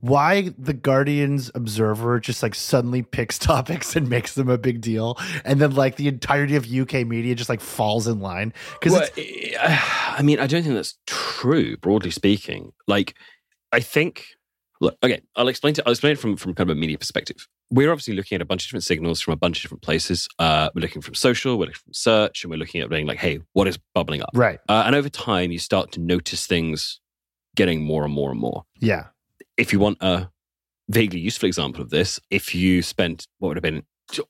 [0.02, 5.16] why the Guardian's Observer just like suddenly picks topics and makes them a big deal,
[5.44, 8.52] and then like the entirety of UK media just like falls in line?
[8.80, 9.08] Because Well,
[9.60, 12.72] I mean, I don't think that's true, broadly speaking.
[12.88, 13.14] Like,
[13.70, 14.26] I think,
[14.80, 17.46] look, okay, I'll explain to, I'll explain it from, from kind of a media perspective.
[17.70, 20.28] We're obviously looking at a bunch of different signals from a bunch of different places.
[20.38, 23.18] Uh, we're looking from social, we're looking from search, and we're looking at being like,
[23.18, 24.30] hey, what is bubbling up?
[24.34, 27.00] right, Uh, and over time, you start to notice things
[27.54, 28.64] getting more and more and more.
[28.80, 29.04] yeah,
[29.56, 30.30] If you want a
[30.88, 33.84] vaguely useful example of this, if you spent what would have been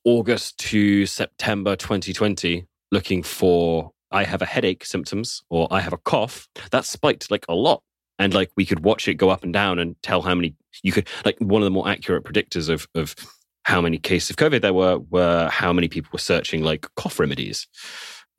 [0.04, 5.98] August to September 2020 looking for I have a headache symptoms or I have a
[5.98, 7.82] cough, that spiked like a lot.
[8.18, 10.92] And like we could watch it go up and down and tell how many you
[10.92, 13.16] could like one of the more accurate predictors of of
[13.64, 17.18] how many cases of COVID there were were how many people were searching like cough
[17.18, 17.66] remedies.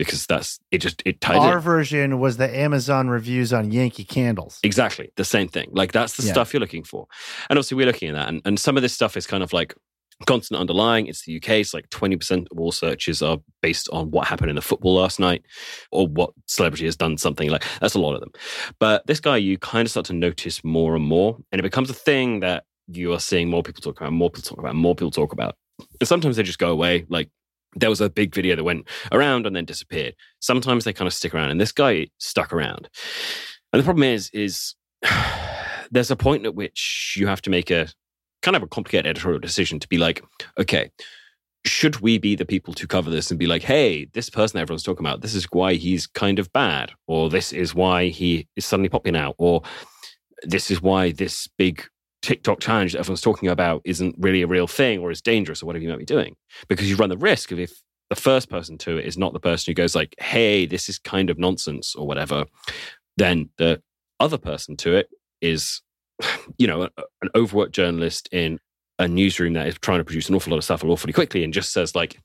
[0.05, 1.63] Because that's it just it tied Our in.
[1.63, 4.59] version was the Amazon reviews on Yankee candles.
[4.63, 5.11] Exactly.
[5.15, 5.69] The same thing.
[5.71, 6.33] Like that's the Yeah.
[6.33, 7.07] stuff you're looking for.
[7.49, 8.29] And obviously we're looking at that.
[8.29, 9.73] And, and some of this stuff is kind of like
[10.27, 11.07] constant underlying.
[11.07, 11.49] It's the UK.
[11.61, 15.19] It's like 20% of all searches are based on what happened in the football last
[15.19, 15.43] night
[15.91, 18.31] or what celebrity has done something like that's a lot of them.
[18.79, 21.37] But this guy, you kind of start to notice more and more.
[21.51, 24.49] And it becomes a thing that you are seeing more people talk about, more people
[24.49, 25.55] talk about, more people talk about.
[25.99, 27.05] And sometimes they just go away.
[27.09, 27.29] Like
[27.75, 30.15] there was a big video that went around and then disappeared.
[30.39, 31.51] Sometimes they kind of stick around.
[31.51, 32.89] And this guy stuck around.
[33.71, 34.75] And the problem is, is
[35.91, 37.87] there's a point at which you have to make a
[38.41, 40.23] kind of a complicated editorial decision to be like,
[40.59, 40.91] okay,
[41.65, 44.83] should we be the people to cover this and be like, hey, this person everyone's
[44.83, 48.65] talking about, this is why he's kind of bad, or this is why he is
[48.65, 49.61] suddenly popping out, or
[50.43, 51.85] this is why this big
[52.23, 55.67] TikTok challenge that everyone's talking about isn't really a real thing or is dangerous or
[55.67, 56.35] whatever you might be doing.
[56.67, 57.71] Because you run the risk of if
[58.09, 60.97] the first person to it is not the person who goes like, hey, this is
[60.97, 62.45] kind of nonsense or whatever,
[63.17, 63.81] then the
[64.19, 65.09] other person to it
[65.41, 65.81] is,
[66.57, 68.57] you know, an overworked journalist in
[68.99, 71.53] a newsroom that is trying to produce an awful lot of stuff awfully quickly and
[71.53, 72.17] just says like,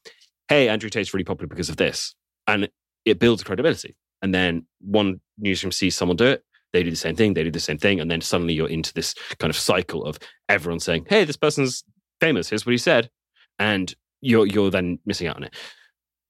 [0.49, 2.15] hey, Andrew Tate's really popular because of this.
[2.47, 2.69] And
[3.05, 3.97] it builds credibility.
[4.23, 7.51] And then one newsroom sees someone do it, they do the same thing, they do
[7.51, 11.07] the same thing, and then suddenly you're into this kind of cycle of everyone saying,
[11.09, 11.85] "Hey, this person's
[12.21, 12.49] famous.
[12.49, 13.11] Here's what he said,"
[13.59, 15.55] and you're you're then missing out on it.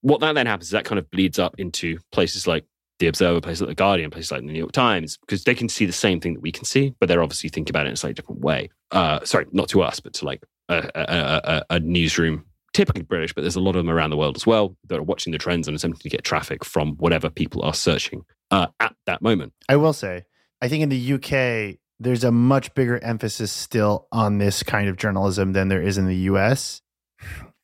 [0.03, 2.64] What that then happens is that kind of bleeds up into places like
[2.98, 5.68] the Observer, places like the Guardian, places like the New York Times, because they can
[5.68, 7.94] see the same thing that we can see, but they're obviously thinking about it in
[7.94, 8.70] a slightly different way.
[8.90, 13.33] Uh, sorry, not to us, but to like a, a, a, a newsroom typically British,
[13.33, 15.38] but there's a lot of them around the world as well that are watching the
[15.38, 19.53] trends and attempting to get traffic from whatever people are searching uh, at that moment.
[19.68, 20.24] I will say,
[20.60, 24.96] I think in the UK, there's a much bigger emphasis still on this kind of
[24.96, 26.82] journalism than there is in the US.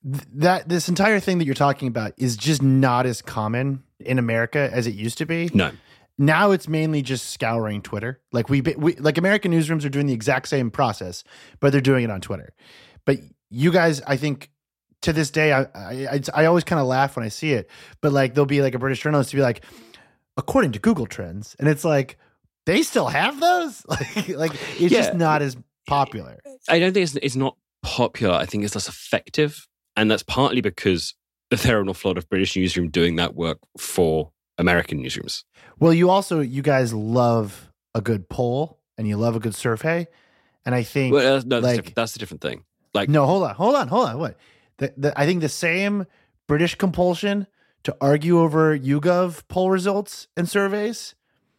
[0.03, 4.69] That this entire thing that you're talking about is just not as common in America
[4.73, 5.51] as it used to be.
[5.55, 5.71] No.
[6.19, 8.21] Now it's mainly just scouring Twitter.
[8.31, 11.25] Like we, we like American newsrooms are doing the exact same process,
[11.61, 12.53] but they're doing it on Twitter.
[13.05, 13.19] But
[13.51, 14.51] you guys, I think,
[15.03, 17.69] to this day, I I, I always kind of laugh when I see it.
[18.01, 19.65] But like, there'll be like a British journalist to be like,
[20.37, 22.17] according to Google Trends, and it's like
[22.67, 23.85] they still have those.
[23.89, 25.01] like, like it's Yeah.
[25.01, 26.39] just not as popular.
[26.69, 28.35] I don't think it's, it's not popular.
[28.35, 29.67] I think it's less effective.
[29.97, 31.15] And that's partly because
[31.51, 35.45] there are an awful lot of British newsroom doing that work for American newsrooms.
[35.79, 40.07] Well, you also you guys love a good poll and you love a good survey,
[40.65, 42.65] and I think Well, no, that's, like- that's a different thing.
[42.95, 44.19] Like, no, hold on, hold on, hold on.
[44.21, 44.37] What?
[44.79, 46.07] The, the, I think the same
[46.47, 47.49] British compulsion
[47.83, 51.15] to argue over YouGov poll results and surveys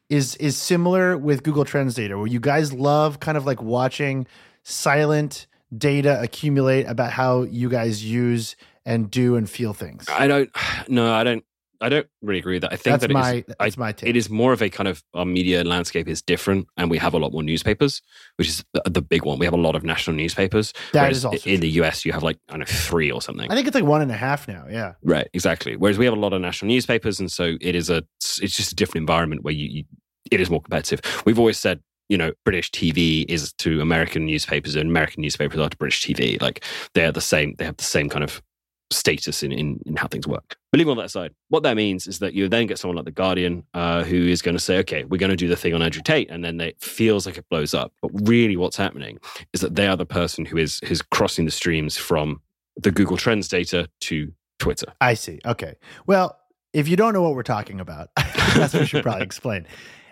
[0.09, 4.27] is is similar with Google Trends data, where you guys love kind of like watching
[4.63, 10.05] silent data accumulate about how you guys use and do and feel things.
[10.09, 10.49] I don't,
[10.87, 11.43] no, I don't,
[11.81, 12.73] I don't really agree with that.
[12.73, 14.09] I think That's that it my is- that's my take.
[14.09, 17.13] it is more of a kind of our media landscape is different and we have
[17.13, 18.01] a lot more newspapers
[18.37, 21.25] which is the, the big one we have a lot of national newspapers That is
[21.25, 23.67] also in the us you have like i don't know three or something I think
[23.67, 24.65] it's like one and a half now.
[24.69, 24.93] Yeah.
[25.03, 28.03] right exactly whereas we have a lot of national newspapers and so it is a
[28.41, 29.83] it's just a different environment where you, you
[30.31, 34.75] it is more competitive we've always said you know british tv is to american newspapers
[34.75, 38.09] and american newspapers are to british tv like they're the same they have the same
[38.09, 38.41] kind of
[38.91, 40.57] status in, in, in how things work.
[40.71, 43.05] But leave all that aside, what that means is that you then get someone like
[43.05, 45.73] The Guardian uh, who is going to say, okay, we're going to do the thing
[45.73, 46.29] on Andrew Tate.
[46.29, 47.93] And then it feels like it blows up.
[48.01, 49.19] But really, what's happening
[49.53, 52.41] is that they are the person who is, is crossing the streams from
[52.77, 54.93] the Google Trends data to Twitter.
[55.01, 55.39] I see.
[55.45, 55.75] Okay.
[56.05, 56.37] Well,
[56.73, 59.65] if you don't know what we're talking about, that's what we should probably explain.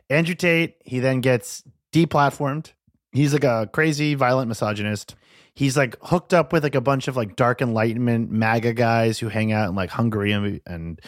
[0.09, 2.71] Andrew Tate, he then gets deplatformed.
[3.11, 5.15] He's like a crazy, violent misogynist.
[5.55, 9.29] He's like hooked up with like a bunch of like dark enlightenment MAGA guys who
[9.29, 10.99] hang out in like Hungary and, and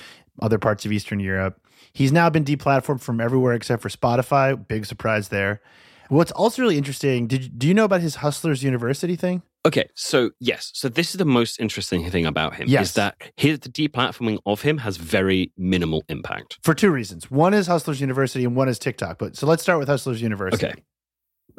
[0.42, 1.60] other parts of Eastern Europe.
[1.94, 4.56] He's now been deplatformed from everywhere except for Spotify.
[4.68, 5.62] Big surprise there.
[6.10, 9.42] What's also really interesting, did you, do you know about his Hustlers University thing?
[9.66, 12.90] Okay, so yes, so this is the most interesting thing about him Yes.
[12.90, 16.60] is that his the deplatforming of him has very minimal impact.
[16.62, 17.32] For two reasons.
[17.32, 19.18] One is Hustlers University and one is TikTok.
[19.18, 20.68] But so let's start with Hustlers University.
[20.68, 20.76] Okay.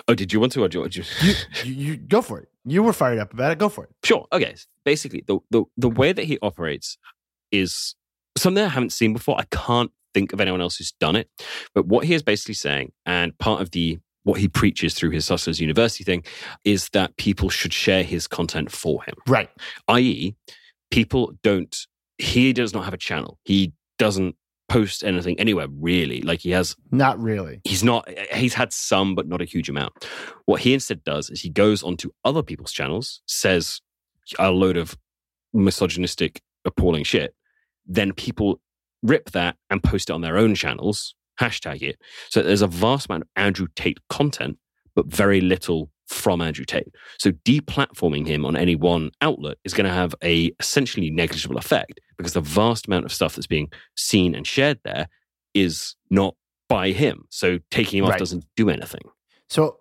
[0.06, 1.02] Oh, did you want to or do you want to?
[1.22, 2.48] you, you, you go for it.
[2.66, 3.58] You were fired up about it.
[3.58, 3.90] Go for it.
[4.04, 4.26] Sure.
[4.32, 4.54] Okay.
[4.84, 6.98] Basically, the, the the way that he operates
[7.52, 7.94] is
[8.36, 9.38] something I haven't seen before.
[9.38, 11.28] I can't think of anyone else who's done it.
[11.74, 15.28] But what he is basically saying, and part of the what he preaches through his
[15.28, 16.24] Hustlers University thing,
[16.64, 19.14] is that people should share his content for him.
[19.28, 19.48] Right.
[19.86, 20.34] I.e.,
[20.90, 21.76] people don't.
[22.18, 23.38] He does not have a channel.
[23.44, 24.34] He doesn't
[24.68, 26.20] post anything anywhere really.
[26.22, 27.60] Like he has Not really.
[27.64, 29.92] he's not he's had some but not a huge amount
[30.46, 33.80] what he instead does is he goes onto other people's channels says
[34.38, 34.96] a load of
[35.52, 37.34] misogynistic appalling shit
[37.86, 38.60] then people
[39.02, 41.96] rip that and post it on their own channels hashtag it
[42.28, 44.58] so there's a vast amount of andrew tate content
[44.94, 46.88] but very little from andrew tate
[47.18, 52.00] so deplatforming him on any one outlet is going to have a essentially negligible effect
[52.16, 55.08] because the vast amount of stuff that's being seen and shared there
[55.54, 56.34] is not
[56.68, 57.24] by him.
[57.30, 58.18] So taking him off Right.
[58.18, 59.02] doesn't do anything.
[59.48, 59.78] So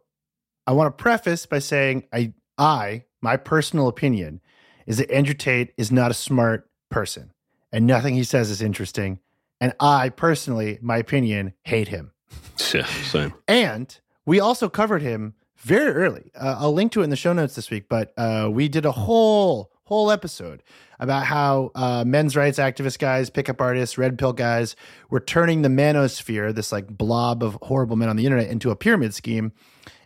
[0.67, 4.41] I want to preface by saying I I my personal opinion
[4.85, 7.31] is that Andrew Tate is not a smart person
[7.71, 9.19] and nothing he says is interesting.
[9.59, 12.11] And I personally, my opinion, hate him.
[12.73, 16.31] Yeah, so And we also covered him very early.
[16.35, 18.85] Uh, I'll link to it in the show notes this week, but uh, we did
[18.85, 20.63] a whole whole episode
[20.99, 24.75] about how uh, men's rights activist guys, pickup artists, red pill guys
[25.11, 28.75] were turning the manosphere, this like blob of horrible men on the internet, into a
[28.75, 29.51] pyramid scheme.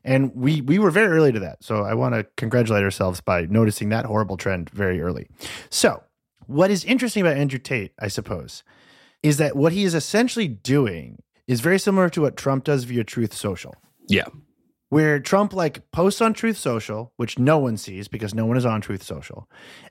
[0.04, 1.64] And we we were very early to that.
[1.64, 5.28] So I want to congratulate ourselves by noticing that horrible trend very early.
[5.70, 6.04] So,
[6.48, 8.64] what is interesting about Andrew Tate, I suppose,
[9.22, 13.04] is that what he is essentially doing is very similar to what Trump does via
[13.04, 13.76] Truth Social.
[14.08, 14.28] Yeah.
[14.90, 18.66] Where Trump like posts on Truth Social, which no one sees because no one is
[18.66, 19.48] on Truth Social,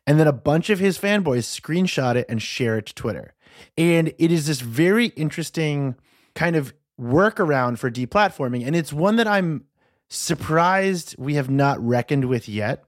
[0.07, 3.35] and then a bunch of his fanboys screenshot it and share it to Twitter.
[3.77, 5.95] And it is this very interesting
[6.35, 8.67] kind of workaround for deplatforming.
[8.67, 9.65] And it's one that I'm
[10.09, 12.85] surprised we have not reckoned with yet.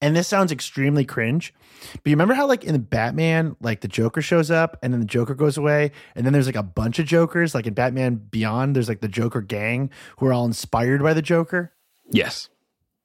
[0.00, 1.52] And this sounds extremely cringe.
[1.92, 5.06] But you remember how, like in Batman, like the Joker shows up and then the
[5.06, 7.54] Joker goes away, and then there's like a bunch of Jokers.
[7.54, 11.22] Like in Batman Beyond, there's like the Joker gang who are all inspired by the
[11.22, 11.72] Joker.
[12.10, 12.48] Yes.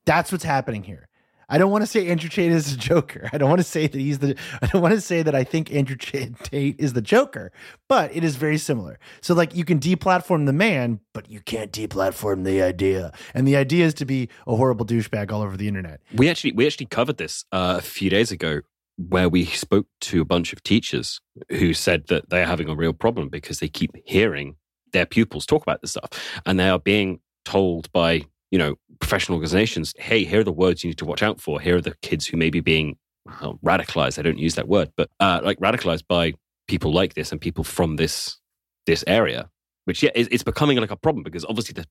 [0.05, 1.07] That's what's happening here.
[1.49, 3.29] I don't want to say Andrew Tate is a Joker.
[3.33, 4.35] I don't want to say that he's the.
[4.61, 7.51] I don't want to say that I think Andrew Tate is the Joker,
[7.87, 8.99] but it is very similar.
[9.21, 13.11] So like you can deplatform the man, but you can't deplatform the idea.
[13.33, 16.01] And the idea is to be a horrible douchebag all over the internet.
[16.13, 18.61] We actually we actually covered this uh, a few days ago,
[18.97, 21.19] where we spoke to a bunch of teachers
[21.49, 24.55] who said that they're having a real problem because they keep hearing
[24.91, 28.23] their pupils talk about this stuff, and they are being told by
[28.53, 31.59] you know, professional organizations, hey, here are the words you need to watch out for.
[31.59, 34.19] Here are the kids who may be being well, radicalized.
[34.19, 36.33] I don't use that word, but uh, like radicalized by
[36.67, 38.37] people like this and people from this
[38.85, 39.49] this area.
[39.85, 41.85] Which yeah, it's becoming like a problem because obviously the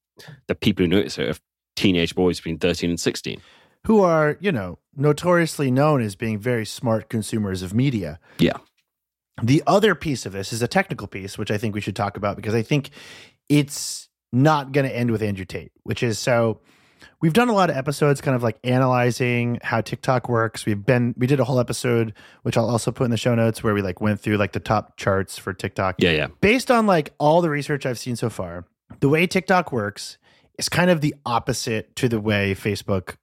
[0.49, 1.39] the people who notice it are
[1.77, 3.41] teenage boys between thirteen and sixteen,
[3.87, 8.19] who are you know notoriously known as being very smart consumers of media.
[8.39, 8.59] Yeah.
[9.43, 12.17] The other piece of this is a technical piece, which I think we should talk
[12.17, 12.91] about because I think
[13.49, 16.61] it's not going to end with Andrew Tate, which is so
[17.21, 20.67] we've done a lot of episodes kind of like analyzing how TikTok works.
[20.67, 23.63] We've been we did a whole episode which I'll also put in the show notes
[23.63, 25.97] where we like went through like the top charts for TikTok.
[25.99, 26.27] Yeah, yeah.
[26.41, 28.67] Based on like all the research I've seen so far,
[29.01, 30.19] the way TikTok works
[30.59, 33.17] is kind of the opposite to the way Facebook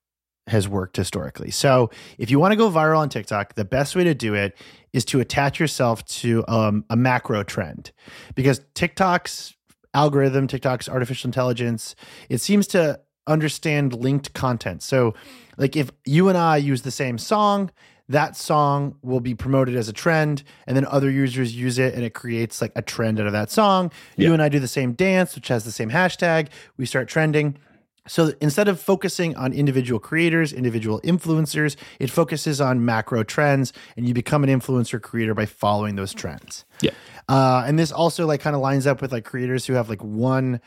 [0.47, 1.51] has worked historically.
[1.51, 4.57] So, if you want to go viral on TikTok, the best way to do it
[4.93, 7.91] is to attach yourself to um, a macro trend
[8.35, 9.55] because TikTok's
[9.93, 11.95] algorithm, TikTok's artificial intelligence,
[12.29, 12.99] it seems to
[13.29, 14.83] understand linked content.
[14.83, 15.13] So,
[15.57, 17.71] like if you and I use the same song,
[18.09, 22.03] that song will be promoted as a trend, and then other users use it, and
[22.03, 23.91] it creates like a trend out of that song.
[24.17, 24.27] Yeah.
[24.27, 26.47] You and I do the same dance, which has the same hashtag.
[26.75, 27.57] We start trending.
[28.07, 34.07] So instead of focusing on individual creators, individual influencers, it focuses on macro trends, and
[34.07, 36.65] you become an influencer creator by following those trends.
[36.81, 36.91] Yeah.
[37.27, 40.03] Uh, and this also like kind of lines up with like creators who have like
[40.03, 40.59] one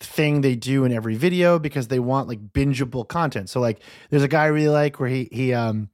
[0.00, 3.50] thing they do in every video because they want like bingeable content.
[3.50, 3.80] So like
[4.10, 5.90] there's a guy I really like where he he um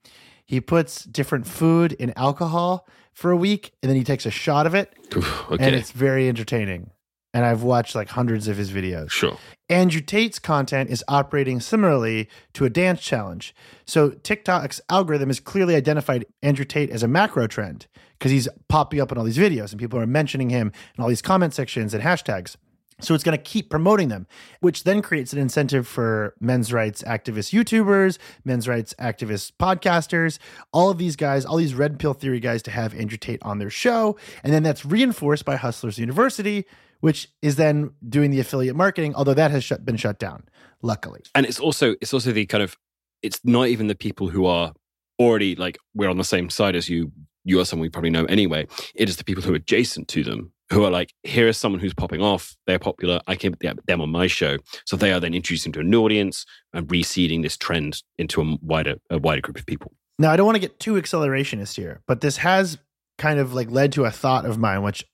[0.47, 4.67] he puts different food in alcohol for a week and then he takes a shot
[4.67, 4.93] of it.
[5.17, 5.65] okay.
[5.65, 6.91] And it's very entertaining
[7.35, 9.11] and I've watched like hundreds of his videos.
[9.11, 9.37] Sure.
[9.69, 13.55] Andrew Tate's content is operating similarly to a dance challenge.
[13.87, 17.89] So TikTok's algorithm has clearly identified Andrew Tate as a macro trend
[18.19, 21.09] because he's popping up in all these videos and people are mentioning him in all
[21.09, 22.57] these comment sections and hashtags.
[23.01, 24.27] So it's going to keep promoting them,
[24.61, 30.39] which then creates an incentive for men's rights activist YouTubers, men's rights activist podcasters,
[30.73, 33.59] all of these guys, all these red pill theory guys to have Andrew Tate on
[33.59, 34.17] their show.
[34.43, 36.65] And then that's reinforced by Hustlers University,
[37.01, 40.45] which is then doing the affiliate marketing, although that has been shut down,
[40.81, 41.21] luckily.
[41.35, 42.77] And it's also it's also the kind of
[43.23, 44.73] it's not even the people who are
[45.19, 47.13] already like we're on the same side as you.
[47.47, 48.67] You are someone we probably know anyway.
[48.95, 51.81] It is the people who are adjacent to them who are like, here is someone
[51.81, 52.57] who's popping off.
[52.67, 53.21] They're popular.
[53.27, 54.57] I can get them on my show.
[54.87, 58.97] So they are then introducing to an audience and reseeding this trend into a wider
[59.11, 59.93] a wider group of people.
[60.19, 62.79] Now, I don't want to get too accelerationist here, but this has
[63.19, 65.05] kind of like led to a thought of mine, which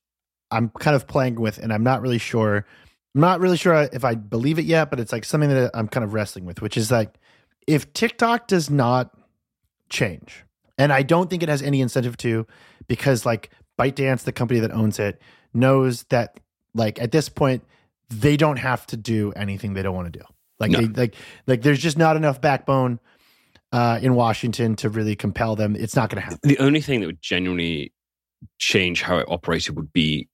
[0.51, 2.67] I'm kind of playing with, and I'm not really sure.
[3.15, 5.89] I'm not really sure if I believe it yet, but it's like something that I'm
[5.89, 7.15] kind of wrestling with, which is like
[7.67, 9.11] if TikTok does not
[9.89, 10.45] change,
[10.79, 12.47] and I don't think it has any incentive to,
[12.87, 15.21] because like ByteDance, the company that owns it,
[15.53, 16.39] knows that
[16.75, 17.65] like at this point
[18.09, 20.25] they don't have to do anything they don't want to do.
[20.59, 20.81] Like no.
[20.81, 21.15] they like
[21.47, 23.01] like there's just not enough backbone
[23.73, 25.77] uh, in Washington to really compel them.
[25.77, 26.41] It's not going to happen.
[26.43, 27.93] The only thing that would genuinely
[28.59, 30.29] change how it operated would be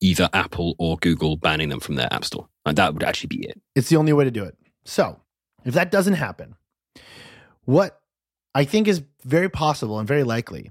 [0.00, 2.48] either Apple or Google banning them from their app store.
[2.64, 3.60] And that would actually be it.
[3.74, 4.56] It's the only way to do it.
[4.84, 5.20] So,
[5.64, 6.54] if that doesn't happen,
[7.64, 8.00] what
[8.54, 10.70] I think is very possible and very likely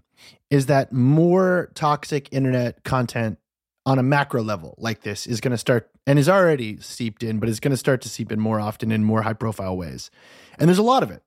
[0.49, 3.39] is that more toxic internet content
[3.85, 7.39] on a macro level like this is going to start and is already seeped in,
[7.39, 10.09] but is going to start to seep in more often in more high profile ways.
[10.57, 11.21] And there's a lot of it.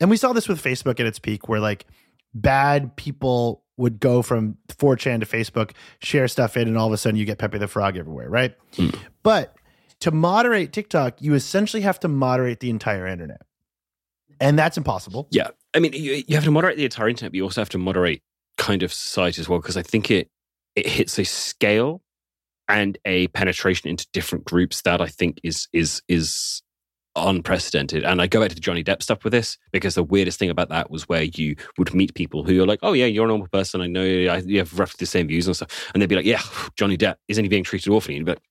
[0.00, 1.86] And we saw this with Facebook at its peak, where like
[2.32, 6.96] bad people would go from 4chan to Facebook, share stuff in, and all of a
[6.96, 8.54] sudden you get Pepe the Frog everywhere, right?
[8.74, 8.98] Mm.
[9.22, 9.54] But
[10.00, 13.42] to moderate TikTok, you essentially have to moderate the entire internet.
[14.40, 15.28] And that's impossible.
[15.30, 15.48] Yeah.
[15.74, 17.78] I mean, you, you have to moderate the entire internet, but you also have to
[17.78, 18.22] moderate
[18.56, 20.28] kind of society as well, because I think it
[20.78, 22.02] it hits a scale
[22.68, 26.62] and a penetration into different groups that I think is is is
[27.16, 28.04] unprecedented.
[28.04, 30.50] And I go back to the Johnny Depp stuff with this because the weirdest thing
[30.50, 33.28] about that was where you would meet people who are like, "Oh yeah, you're a
[33.28, 33.80] normal person.
[33.80, 36.42] I know you have roughly the same views and stuff," and they'd be like, "Yeah,
[36.76, 38.42] Johnny Depp isn't he being treated awfully?" And you'd be like,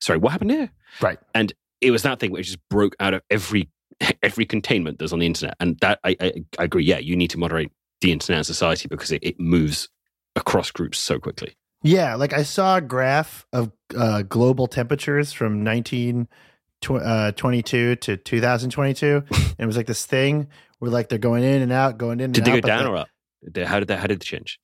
[0.00, 0.70] "Sorry, what happened here?"
[1.00, 1.18] Right.
[1.34, 3.68] And it was that thing which just broke out of every
[4.22, 5.54] every containment that's on the internet.
[5.60, 6.84] And that I, I, I agree.
[6.84, 7.70] Yeah, you need to moderate
[8.00, 9.88] the internet and society because it, it moves
[10.36, 11.56] across groups so quickly.
[11.82, 17.32] Yeah, like I saw a graph of uh, global temperatures from 1922 uh,
[18.00, 20.48] to 2022, and it was like this thing
[20.78, 22.32] where like they're going in and out, going in.
[22.32, 23.08] Did and they out, go down or up?
[23.64, 24.00] How did that?
[24.00, 24.58] How did it change?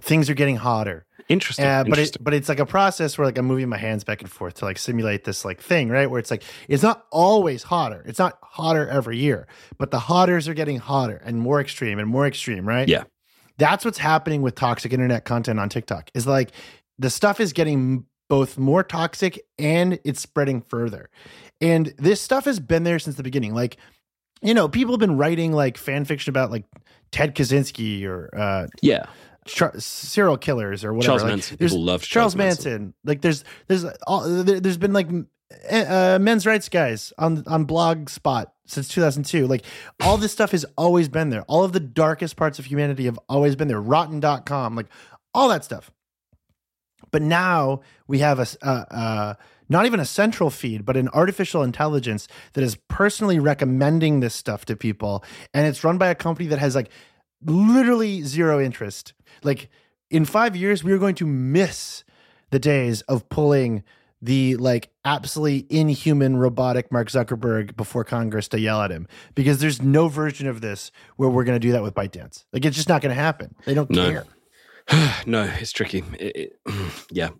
[0.00, 1.04] Things are getting hotter.
[1.28, 1.64] Interesting.
[1.64, 2.20] Uh, but Interesting.
[2.20, 4.54] it, but it's like a process where like I'm moving my hands back and forth
[4.54, 6.10] to like simulate this like thing, right?
[6.10, 8.04] Where it's like it's not always hotter.
[8.06, 9.46] It's not hotter every year,
[9.78, 12.88] but the hotters are getting hotter and more extreme and more extreme, right?
[12.88, 13.04] Yeah.
[13.58, 16.10] That's what's happening with toxic internet content on TikTok.
[16.14, 16.50] Is like
[16.98, 21.10] the stuff is getting both more toxic and it's spreading further.
[21.60, 23.54] And this stuff has been there since the beginning.
[23.54, 23.76] Like,
[24.42, 26.64] you know, people have been writing like fan fiction about like
[27.12, 29.06] Ted Kaczynski or uh yeah.
[29.46, 31.06] Char- serial killers or whatever.
[31.10, 31.56] Charles like, Manson.
[31.58, 32.72] there's People loved Charles, Charles Manson.
[32.72, 32.94] Manson.
[33.04, 35.08] Like there's there's all, there- there's been like
[35.70, 39.46] uh, men's rights guys on on Blogspot since 2002.
[39.46, 39.64] Like
[40.02, 41.42] all this stuff has always been there.
[41.42, 43.80] All of the darkest parts of humanity have always been there.
[43.80, 44.86] Rotten.com, like
[45.32, 45.90] all that stuff.
[47.10, 49.34] But now we have a, uh, uh,
[49.68, 54.64] not even a central feed, but an artificial intelligence that is personally recommending this stuff
[54.66, 56.90] to people, and it's run by a company that has like
[57.44, 59.14] literally zero interest.
[59.42, 59.70] Like
[60.10, 62.04] in five years, we are going to miss
[62.50, 63.82] the days of pulling
[64.24, 69.82] the like absolutely inhuman robotic Mark Zuckerberg before Congress to yell at him because there's
[69.82, 72.44] no version of this where we're going to do that with ByteDance.
[72.52, 73.54] Like it's just not going to happen.
[73.66, 74.10] They don't No.
[74.10, 74.24] care.
[75.26, 76.02] no, it's tricky.
[76.18, 76.72] It, it,
[77.10, 77.30] yeah.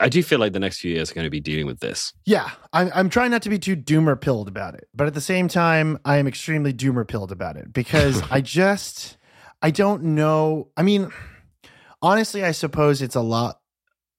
[0.00, 2.12] I do feel like the next few years are going to be dealing with this.
[2.24, 5.20] Yeah, I'm, I'm trying not to be too doomer pilled about it, but at the
[5.20, 9.18] same time, I am extremely doomer pilled about it because I just,
[9.60, 10.68] I don't know.
[10.76, 11.12] I mean,
[12.00, 13.60] honestly, I suppose it's a lot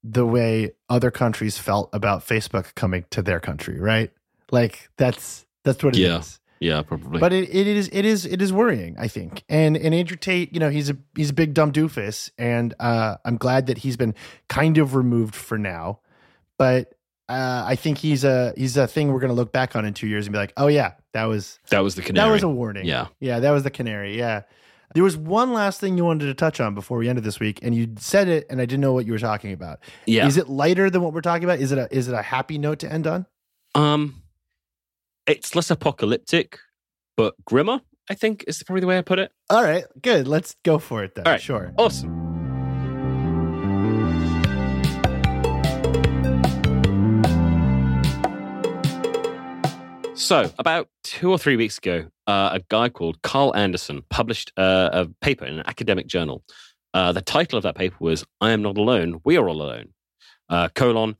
[0.03, 4.11] the way other countries felt about Facebook coming to their country, right?
[4.51, 6.03] Like that's that's what it is.
[6.03, 6.21] Yeah.
[6.59, 7.19] Yeah, probably.
[7.19, 9.43] But it, it is it is it is worrying, I think.
[9.49, 13.17] And and Andrew Tate, you know, he's a he's a big dumb doofus, and uh,
[13.25, 14.15] I'm glad that he's been
[14.47, 15.99] kind of removed for now.
[16.57, 16.93] But
[17.27, 19.93] uh, I think he's a he's a thing we're going to look back on in
[19.93, 22.27] two years and be like, oh yeah, that was that was the canary.
[22.27, 22.85] that was a warning.
[22.85, 23.07] yeah.
[23.19, 24.17] yeah, that was the canary.
[24.17, 24.43] Yeah.
[24.93, 27.59] There was one last thing you wanted to touch on before we ended this week,
[27.63, 29.79] and you said it, and I didn't know what you were talking about.
[30.05, 30.27] Yeah.
[30.27, 31.59] Is it lighter than what we're talking about?
[31.59, 33.25] Is it a is it a happy note to end on?
[33.75, 34.23] Um,
[35.25, 36.59] it's less apocalyptic,
[37.17, 37.81] but grimmer.
[38.09, 39.31] I think is probably the way I put it.
[39.49, 40.27] All right, good.
[40.27, 41.25] Let's go for it then.
[41.25, 41.41] All right.
[41.41, 41.73] Sure.
[41.77, 42.32] Awesome.
[50.15, 54.89] So, about two or three weeks ago, uh, a guy called Karl Andersson published uh,
[54.93, 56.43] a paper in an academic journal.
[56.93, 59.19] Uh, the title of that paper was "I am not alone.
[59.25, 59.89] We are all alone."
[60.49, 61.17] Uh, colon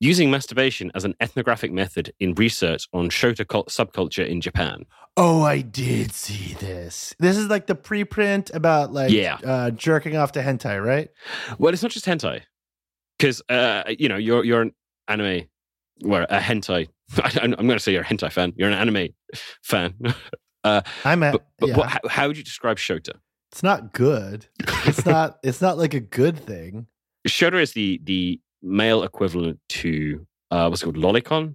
[0.00, 4.84] using masturbation as an ethnographic method in research on Shota cult- subculture in Japan.
[5.16, 7.14] Oh, I did see this.
[7.18, 9.38] This is like the preprint about like Yeah.
[9.44, 11.08] uh, jerking off to hentai, right?
[11.58, 12.42] Well, it's not just hentai,
[13.18, 14.72] because uh, you know you're you're an
[15.08, 15.48] anime,
[16.02, 16.88] well, a hentai.
[17.24, 18.52] I, I'm going to say you're a hentai fan.
[18.56, 19.08] You're an anime
[19.62, 19.94] fan.
[20.64, 21.32] uh, I'm at.
[21.32, 21.76] but but yeah.
[21.76, 23.14] what, how, how would you describe Shota?
[23.52, 24.46] it's not good.
[24.86, 25.38] It's not.
[25.42, 26.86] it's not like a good thing.
[27.28, 31.54] Shota is the the male equivalent to uh, what's it called lolicon.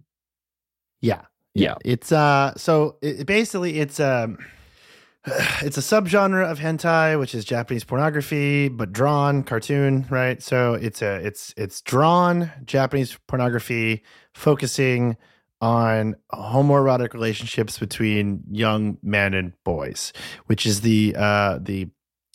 [1.02, 1.24] Yeah.
[1.56, 1.76] Yeah.
[1.84, 2.54] It's uh.
[2.56, 4.38] So it basically, it's um.
[5.62, 10.42] It's a subgenre of hentai, which is Japanese pornography, but drawn cartoon, right?
[10.42, 14.04] So it's a it's it's drawn Japanese pornography,
[14.34, 15.18] focusing
[15.62, 20.14] on homoerotic relationships between young men and boys,
[20.46, 21.90] which is the uh, the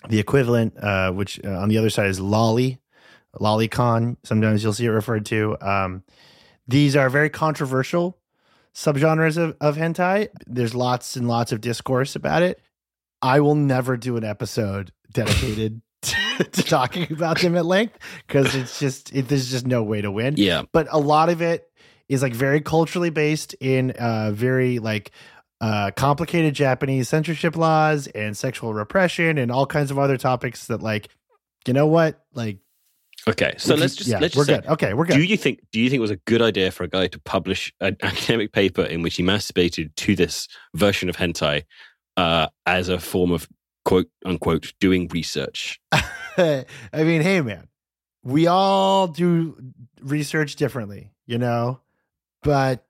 [0.09, 2.79] the equivalent, uh, which uh, on the other side is loli,
[3.41, 4.17] lolicon.
[4.25, 5.57] Sometimes you'll see it referred to.
[5.61, 6.03] Um,
[6.67, 8.19] these are very controversial
[8.75, 10.29] subgenres of, of hentai.
[10.47, 12.61] There's lots and lots of discourse about it.
[13.21, 18.55] I will never do an episode dedicated to, to talking about them at length because
[18.55, 21.71] it's just it, there's just no way to win Yeah, but a lot of it
[22.09, 25.11] is like very culturally based in uh very like
[25.61, 30.83] uh complicated Japanese censorship laws and sexual repression and all kinds of other topics that
[30.83, 31.09] like
[31.67, 32.59] you know what like
[33.29, 34.73] Okay, so let's just yeah, let's we're just say, good.
[34.73, 36.83] Okay, we're good do you think do you think it was a good idea for
[36.83, 41.17] a guy to publish an academic paper in which he masturbated to this version of
[41.17, 41.63] hentai
[42.17, 43.49] uh, as a form of
[43.85, 45.81] quote unquote doing research?
[45.93, 47.69] I mean, hey man,
[48.23, 49.57] we all do
[50.01, 51.81] research differently, you know,
[52.43, 52.85] but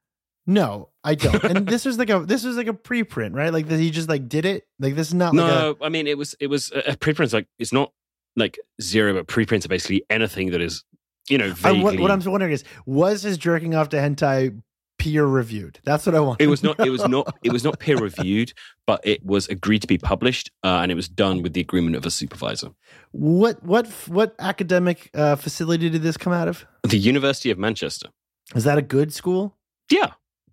[0.47, 1.43] no, I don't.
[1.45, 3.53] and this was like a this was like a preprint, right?
[3.53, 4.67] Like he just like did it.
[4.79, 7.33] Like this is not like a no, I mean it was it was a preprint.
[7.33, 7.93] like it's not
[8.37, 10.85] like zero, but preprints are basically anything that is
[11.29, 14.61] you know I, what, what I'm wondering is, was his jerking off to hentai
[14.99, 15.81] peer reviewed?
[15.85, 16.41] That's what I want.
[16.41, 16.85] it was not.
[16.85, 17.37] It was not.
[17.43, 18.53] It was not peer reviewed,
[18.87, 21.97] but it was agreed to be published, uh, and it was done with the agreement
[21.97, 22.71] of a supervisor.
[23.13, 26.67] What what what academic uh, facility did this come out of?
[26.83, 28.09] The University of Manchester.
[28.55, 29.57] Is that a good school?
[29.91, 30.13] Yeah,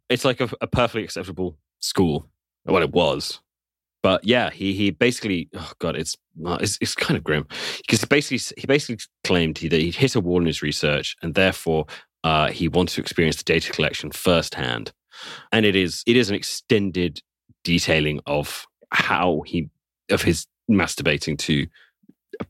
[0.09, 2.29] it's like a, a perfectly acceptable school.
[2.65, 3.39] Well, it was,
[4.01, 5.49] but yeah, he he basically.
[5.55, 7.47] Oh god, it's uh, it's, it's kind of grim
[7.77, 11.15] because he basically he basically claimed he, that he'd hit a wall in his research,
[11.21, 11.85] and therefore
[12.23, 14.91] uh, he wanted to experience the data collection firsthand.
[15.51, 17.21] And it is it is an extended
[17.63, 19.69] detailing of how he
[20.09, 21.67] of his masturbating to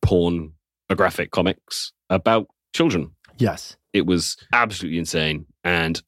[0.01, 3.77] pornographic comics about children Yes.
[3.93, 5.45] it was absolutely insane.
[5.63, 6.01] And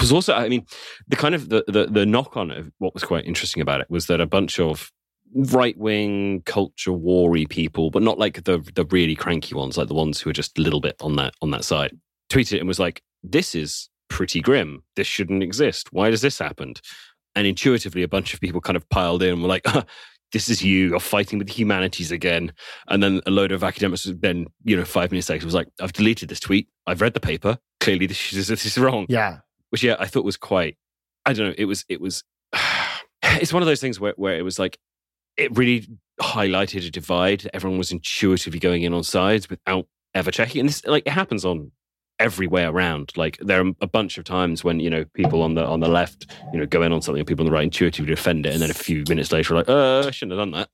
[0.00, 0.64] was also i mean
[1.08, 3.90] the kind of the the, the knock on of what was quite interesting about it
[3.90, 4.90] was that a bunch of
[5.34, 10.18] right-wing culture wary people but not like the the really cranky ones like the ones
[10.18, 11.92] who are just a little bit on that on that side
[12.30, 14.82] tweeted and was like this is pretty grim.
[14.96, 15.92] This shouldn't exist.
[15.92, 16.74] Why does this happen
[17.34, 19.66] and intuitively a bunch of people kind of piled in and were like
[20.34, 22.52] this is you you're fighting with the humanities again.
[22.88, 25.94] And then a load of academics then you know five minutes later was like i've
[25.94, 26.68] deleted this tweet.
[26.86, 27.56] I've read the paper.
[27.80, 29.06] Clearly this is, this is wrong.
[29.08, 29.38] Yeah.
[29.70, 30.76] which yeah i thought was quite
[31.24, 32.22] i don't know it was it was
[33.22, 34.78] it's one of those things where, where it was like
[35.36, 35.88] it really
[36.20, 37.48] highlighted a divide.
[37.52, 40.60] Everyone was intuitively going in on sides without ever checking.
[40.60, 41.72] And this like it happens on
[42.24, 45.54] every way around like there are a bunch of times when you know people on
[45.54, 47.64] the on the left you know go in on something and people on the right
[47.64, 50.52] intuitively defend it and then a few minutes later like oh, i shouldn't have done
[50.52, 50.70] that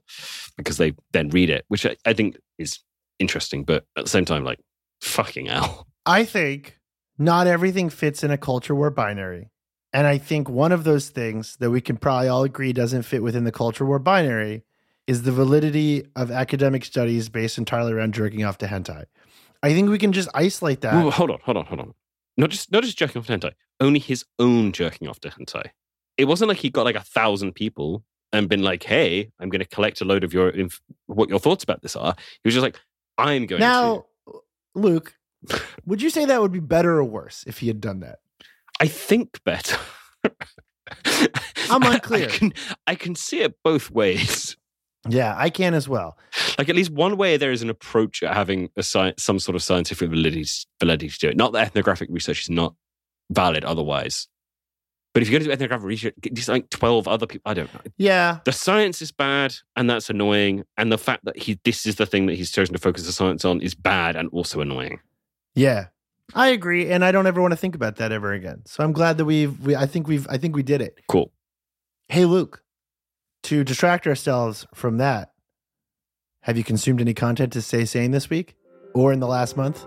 [0.56, 2.78] because they then read it which I, I think is
[3.18, 4.60] interesting but at the same time like
[5.00, 6.78] fucking hell I think
[7.18, 9.50] not everything fits in a culture war binary.
[9.92, 13.22] And I think one of those things that we can probably all agree doesn't fit
[13.22, 14.64] within the culture war binary
[15.06, 19.04] is the validity of academic studies based entirely around jerking off to hentai.
[19.62, 20.94] I think we can just isolate that.
[20.94, 21.94] Whoa, hold on, hold on, hold on.
[22.36, 25.70] Not just not just jerking off to hentai, only his own jerking off to hentai.
[26.16, 29.60] It wasn't like he got like a thousand people and been like, "Hey, I'm going
[29.60, 32.54] to collect a load of your inf- what your thoughts about this are." He was
[32.54, 32.78] just like,
[33.18, 34.40] "I'm going now, to."
[34.74, 35.14] Luke,
[35.84, 38.20] would you say that would be better or worse if he had done that?
[38.80, 39.76] I think better.
[41.68, 42.28] I'm unclear.
[42.28, 42.52] I can
[42.86, 44.56] I can see it both ways.
[45.08, 46.18] Yeah, I can as well.
[46.58, 49.56] Like at least one way there is an approach at having a sci- some sort
[49.56, 50.44] of scientific validity,
[50.78, 51.36] validity to do it.
[51.36, 52.74] Not that ethnographic research is not
[53.30, 54.28] valid otherwise.
[55.12, 57.50] But if you're going to do ethnographic research, just like 12 other people.
[57.50, 57.80] I don't know.
[57.96, 60.64] Yeah, The science is bad and that's annoying.
[60.76, 63.12] And the fact that he this is the thing that he's chosen to focus the
[63.12, 65.00] science on is bad and also annoying.
[65.54, 65.86] yeah,
[66.32, 68.62] I agree, and I don't ever want to think about that ever again.
[68.66, 69.58] So I'm glad that we've.
[69.66, 70.28] We, I think we've.
[70.30, 70.96] I think we did it.
[71.08, 71.32] Cool.
[72.08, 72.62] Hey, Luke,
[73.44, 75.32] to distract ourselves from that,
[76.42, 78.56] have you consumed any content to stay sane this week
[78.94, 79.86] or in the last month?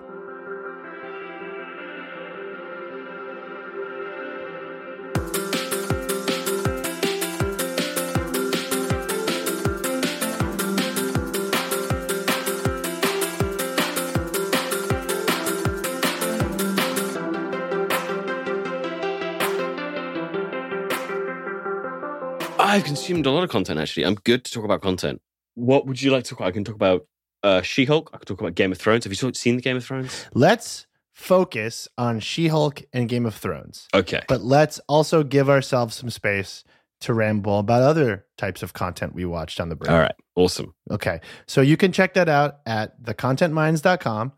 [23.04, 24.06] Consumed a lot of content actually.
[24.06, 25.22] I'm good to talk about content.
[25.56, 26.48] What would you like to talk about?
[26.48, 27.06] I can talk about
[27.44, 28.10] uh, She Hulk.
[28.14, 29.04] I can talk about Game of Thrones.
[29.04, 30.26] Have you seen the Game of Thrones?
[30.34, 34.22] Let's focus on She Hulk and Game of Thrones, Okay.
[34.30, 36.64] but let's also give ourselves some space
[37.02, 39.92] to ramble about other types of content we watched on the break.
[39.92, 40.16] All right.
[40.38, 40.74] Awesome.
[40.90, 41.20] Okay.
[41.46, 44.32] So you can check that out at thecontentmines.com.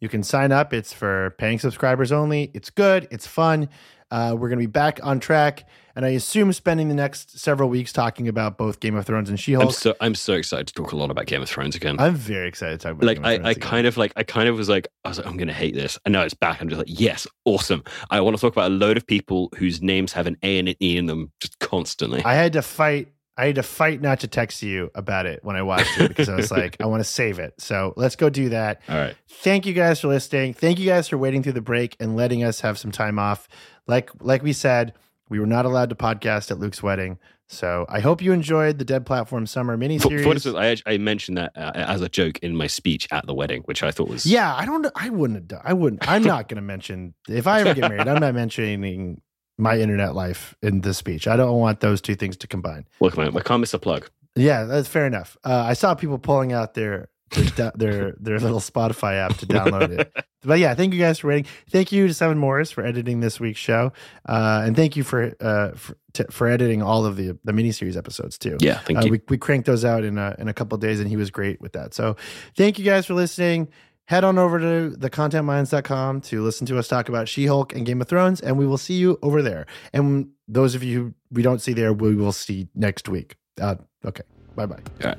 [0.00, 0.74] You can sign up.
[0.74, 2.50] It's for paying subscribers only.
[2.52, 3.08] It's good.
[3.10, 3.70] It's fun.
[4.12, 5.66] Uh, we're going to be back on track.
[5.96, 9.40] And I assume spending the next several weeks talking about both Game of Thrones and
[9.40, 11.96] She I'm so I'm so excited to talk a lot about Game of Thrones again.
[11.98, 14.12] I'm very excited to talk about like Game of I, Thrones I kind of like
[14.16, 16.32] I kind of was like I was like I'm gonna hate this and now it's
[16.32, 19.50] back I'm just like yes awesome I want to talk about a load of people
[19.56, 22.62] whose names have an A and an E in them just constantly I had to
[22.62, 23.08] fight.
[23.36, 26.28] I had to fight not to text you about it when I watched it because
[26.28, 27.54] I was like, I want to save it.
[27.58, 28.82] So let's go do that.
[28.88, 30.54] all right thank you guys for listening.
[30.54, 33.48] Thank you guys for waiting through the break and letting us have some time off.
[33.86, 34.94] Like like we said,
[35.28, 37.18] we were not allowed to podcast at Luke's wedding,
[37.48, 40.42] So I hope you enjoyed the Dead Platform Summer For, miniseries.
[40.42, 43.62] for I, I mentioned that uh, as a joke in my speech at the wedding,
[43.62, 44.86] which I thought was yeah, I don't.
[44.94, 45.52] I wouldn't.
[45.64, 46.06] I wouldn't.
[46.08, 48.06] I'm not going to mention if I ever get married.
[48.06, 49.20] I'm not mentioning
[49.58, 51.26] my internet life in this speech.
[51.28, 52.86] I don't want those two things to combine.
[53.00, 54.08] Look, man, I can't a plug.
[54.34, 55.36] Yeah, that's fair enough.
[55.44, 57.08] Uh, I saw people pulling out their
[57.56, 60.12] their, their their little Spotify app to download it.
[60.44, 61.48] But yeah, thank you guys for waiting.
[61.70, 63.92] Thank you to Seven Morris for editing this week's show,
[64.28, 67.96] uh, and thank you for uh, for, t- for editing all of the the miniseries
[67.96, 68.56] episodes too.
[68.58, 69.10] Yeah, thank Uh, you.
[69.12, 71.30] we we cranked those out in a, in a couple of days, and he was
[71.30, 71.94] great with that.
[71.94, 72.16] So
[72.56, 73.68] thank you guys for listening.
[74.06, 78.00] Head on over to thecontentmines.com to listen to us talk about She Hulk and Game
[78.00, 79.66] of Thrones, and we will see you over there.
[79.92, 83.36] And those of you we don't see there, we will see next week.
[83.60, 84.24] Uh, okay,
[84.54, 84.80] bye bye.
[85.02, 85.18] Right.